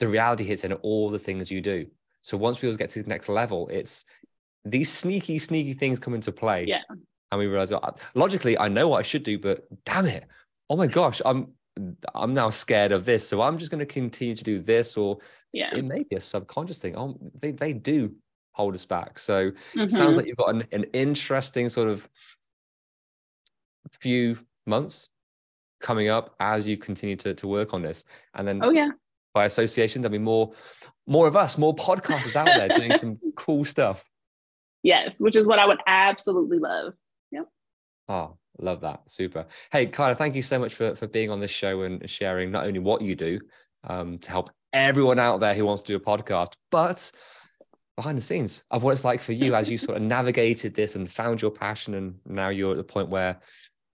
the 0.00 0.06
reality 0.06 0.44
hits 0.44 0.64
in 0.64 0.74
all 0.74 1.08
the 1.08 1.18
things 1.18 1.50
you 1.50 1.62
do. 1.62 1.86
So 2.20 2.36
once 2.36 2.60
we 2.60 2.68
all 2.68 2.74
get 2.74 2.90
to 2.90 3.02
the 3.02 3.08
next 3.08 3.30
level, 3.30 3.68
it's 3.68 4.04
these 4.66 4.92
sneaky, 4.92 5.38
sneaky 5.38 5.72
things 5.72 5.98
come 5.98 6.12
into 6.12 6.30
play. 6.30 6.66
Yeah 6.68 6.82
and 7.30 7.38
we 7.38 7.46
realize 7.46 7.72
oh, 7.72 7.80
logically 8.14 8.58
I 8.58 8.68
know 8.68 8.88
what 8.88 8.98
I 8.98 9.02
should 9.02 9.22
do, 9.22 9.38
but 9.38 9.66
damn 9.84 10.06
it, 10.06 10.24
oh 10.70 10.76
my 10.76 10.86
gosh, 10.86 11.20
I'm 11.24 11.48
I'm 12.14 12.32
now 12.32 12.50
scared 12.50 12.92
of 12.92 13.04
this, 13.04 13.28
so 13.28 13.42
I'm 13.42 13.58
just 13.58 13.70
going 13.70 13.80
to 13.80 13.86
continue 13.86 14.34
to 14.34 14.44
do 14.44 14.60
this, 14.60 14.96
or 14.96 15.18
yeah, 15.52 15.74
it 15.74 15.84
may 15.84 16.02
be 16.02 16.16
a 16.16 16.20
subconscious 16.20 16.78
thing. 16.78 16.96
Oh, 16.96 17.18
they 17.40 17.52
they 17.52 17.72
do 17.72 18.14
hold 18.52 18.74
us 18.74 18.84
back. 18.84 19.18
So 19.18 19.50
mm-hmm. 19.50 19.86
sounds 19.86 20.16
like 20.16 20.26
you've 20.26 20.38
got 20.38 20.54
an, 20.54 20.64
an 20.72 20.84
interesting 20.94 21.68
sort 21.68 21.88
of 21.88 22.08
few 24.00 24.38
months 24.66 25.10
coming 25.80 26.08
up 26.08 26.34
as 26.40 26.68
you 26.68 26.76
continue 26.76 27.16
to 27.16 27.34
to 27.34 27.46
work 27.46 27.74
on 27.74 27.82
this, 27.82 28.04
and 28.34 28.48
then 28.48 28.60
oh 28.62 28.70
yeah, 28.70 28.90
by 29.34 29.44
association 29.44 30.00
there'll 30.00 30.12
be 30.12 30.18
more 30.18 30.52
more 31.06 31.28
of 31.28 31.36
us, 31.36 31.58
more 31.58 31.74
podcasters 31.74 32.36
out 32.36 32.46
there 32.46 32.68
doing 32.68 32.96
some 32.96 33.18
cool 33.36 33.64
stuff. 33.64 34.02
Yes, 34.82 35.16
which 35.18 35.36
is 35.36 35.46
what 35.46 35.58
I 35.58 35.66
would 35.66 35.80
absolutely 35.86 36.58
love. 36.58 36.94
Oh, 38.08 38.36
love 38.58 38.80
that. 38.82 39.08
Super. 39.08 39.46
Hey, 39.70 39.86
Kyla, 39.86 40.14
thank 40.14 40.34
you 40.34 40.42
so 40.42 40.58
much 40.58 40.74
for, 40.74 40.94
for 40.94 41.06
being 41.06 41.30
on 41.30 41.40
this 41.40 41.50
show 41.50 41.82
and 41.82 42.08
sharing 42.08 42.50
not 42.50 42.66
only 42.66 42.78
what 42.78 43.02
you 43.02 43.14
do 43.14 43.40
um, 43.84 44.18
to 44.18 44.30
help 44.30 44.50
everyone 44.72 45.18
out 45.18 45.40
there 45.40 45.54
who 45.54 45.64
wants 45.64 45.82
to 45.82 45.88
do 45.88 45.96
a 45.96 46.00
podcast, 46.00 46.52
but 46.70 47.10
behind 47.96 48.18
the 48.18 48.22
scenes 48.22 48.62
of 48.70 48.82
what 48.82 48.92
it's 48.92 49.04
like 49.04 49.22
for 49.22 49.32
you 49.32 49.54
as 49.54 49.70
you 49.70 49.78
sort 49.78 49.96
of 49.96 50.02
navigated 50.04 50.74
this 50.74 50.94
and 50.94 51.10
found 51.10 51.40
your 51.42 51.50
passion. 51.50 51.94
And 51.94 52.18
now 52.26 52.50
you're 52.50 52.72
at 52.72 52.76
the 52.76 52.84
point 52.84 53.08
where 53.08 53.38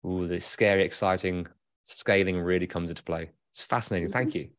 ooh, 0.05 0.27
this 0.27 0.45
scary, 0.45 0.83
exciting 0.83 1.47
scaling 1.83 2.39
really 2.39 2.67
comes 2.67 2.89
into 2.89 3.03
play. 3.03 3.29
It's 3.51 3.63
fascinating. 3.63 4.11
Thank 4.11 4.35
you. 4.35 4.49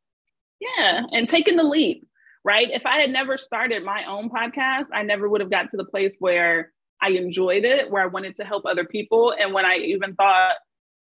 Yeah. 0.61 1.03
And 1.13 1.29
taking 1.29 1.57
the 1.57 1.65
leap, 1.65 2.07
right? 2.45 2.71
If 2.71 2.85
I 2.85 2.99
had 2.99 3.11
never 3.11 3.39
started 3.39 3.85
my 3.85 4.05
own 4.05 4.29
podcast, 4.29 4.87
I 4.93 5.03
never 5.03 5.29
would 5.29 5.41
have 5.41 5.51
got 5.51 5.71
to 5.71 5.77
the 5.77 5.85
place 5.85 6.17
where 6.19 6.73
I 7.03 7.11
enjoyed 7.11 7.65
it, 7.65 7.91
where 7.91 8.03
I 8.03 8.07
wanted 8.07 8.37
to 8.37 8.45
help 8.45 8.65
other 8.67 8.85
people. 8.85 9.35
And 9.39 9.53
when 9.53 9.65
I 9.65 9.77
even 9.77 10.15
thought, 10.15 10.57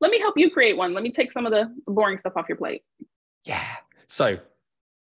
let 0.00 0.11
me 0.11 0.18
help 0.18 0.35
you 0.37 0.50
create 0.50 0.76
one, 0.76 0.94
let 0.94 1.03
me 1.03 1.11
take 1.11 1.33
some 1.33 1.46
of 1.46 1.53
the 1.53 1.72
boring 1.87 2.16
stuff 2.16 2.33
off 2.37 2.48
your 2.48 2.57
plate. 2.57 2.83
Yeah. 3.44 3.64
So 4.09 4.38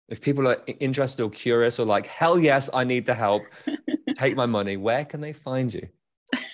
if 0.09 0.21
people 0.21 0.47
are 0.47 0.59
interested 0.81 1.23
or 1.23 1.31
curious 1.31 1.79
or 1.79 1.87
like, 1.87 2.07
hell 2.07 2.39
yes, 2.39 2.69
I 2.73 2.85
need 2.85 3.07
the 3.07 3.15
help, 3.15 3.43
take 4.17 4.37
my 4.37 4.47
money, 4.47 4.77
where 4.77 5.05
can 5.05 5.21
they 5.21 5.33
find 5.33 5.73
you? 5.73 5.89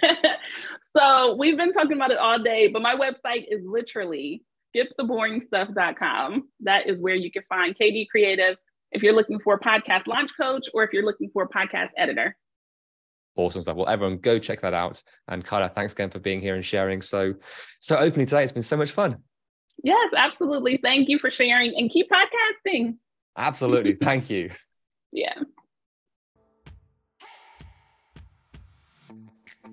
so 0.96 1.34
we've 1.36 1.56
been 1.56 1.72
talking 1.72 1.94
about 1.94 2.10
it 2.10 2.18
all 2.18 2.38
day, 2.38 2.68
but 2.68 2.82
my 2.82 2.94
website 2.94 3.46
is 3.48 3.64
literally 3.64 4.42
skiptheboringstuff.com. 4.76 6.48
That 6.60 6.86
is 6.86 7.00
where 7.00 7.14
you 7.14 7.30
can 7.30 7.42
find 7.48 7.76
KD 7.76 8.08
Creative 8.08 8.56
if 8.92 9.02
you're 9.02 9.14
looking 9.14 9.40
for 9.40 9.54
a 9.54 9.60
podcast 9.60 10.06
launch 10.06 10.30
coach 10.40 10.68
or 10.74 10.84
if 10.84 10.92
you're 10.92 11.04
looking 11.04 11.30
for 11.32 11.42
a 11.44 11.48
podcast 11.48 11.90
editor 11.96 12.36
awesome 13.38 13.62
stuff. 13.62 13.76
Well, 13.76 13.88
everyone 13.88 14.18
go 14.18 14.38
check 14.38 14.60
that 14.60 14.74
out. 14.74 15.02
And 15.28 15.44
Carla, 15.44 15.70
thanks 15.74 15.92
again 15.92 16.10
for 16.10 16.18
being 16.18 16.40
here 16.40 16.54
and 16.54 16.64
sharing 16.64 17.00
so 17.00 17.34
so 17.80 17.96
openly 17.96 18.26
today. 18.26 18.42
It's 18.42 18.52
been 18.52 18.62
so 18.62 18.76
much 18.76 18.90
fun. 18.90 19.16
Yes, 19.82 20.10
absolutely. 20.16 20.78
Thank 20.82 21.08
you 21.08 21.18
for 21.18 21.30
sharing 21.30 21.74
and 21.76 21.88
keep 21.90 22.10
podcasting. 22.10 22.96
Absolutely. 23.36 23.94
Thank 24.02 24.28
you. 24.28 24.50
yeah. 25.12 25.34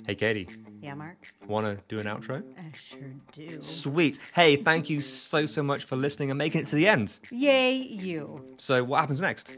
Hey, 0.06 0.14
Katie. 0.14 0.48
Yeah, 0.82 0.94
Mark. 0.94 1.34
Want 1.48 1.66
to 1.66 1.84
do 1.88 2.00
an 2.00 2.06
outro? 2.06 2.44
I 2.60 2.78
sure 2.78 3.00
do. 3.32 3.60
Sweet. 3.60 4.20
Hey, 4.36 4.56
thank 4.56 4.88
you 4.88 5.02
so, 5.02 5.48
so 5.48 5.64
much 5.64 5.86
for 5.86 5.96
listening 5.96 6.30
and 6.30 6.38
making 6.38 6.62
it 6.62 6.68
to 6.68 6.76
the 6.76 6.88
end. 6.88 7.20
Yay, 7.32 7.74
you. 7.76 8.46
So, 8.60 8.84
what 8.84 9.00
happens 9.00 9.20
next? 9.20 9.58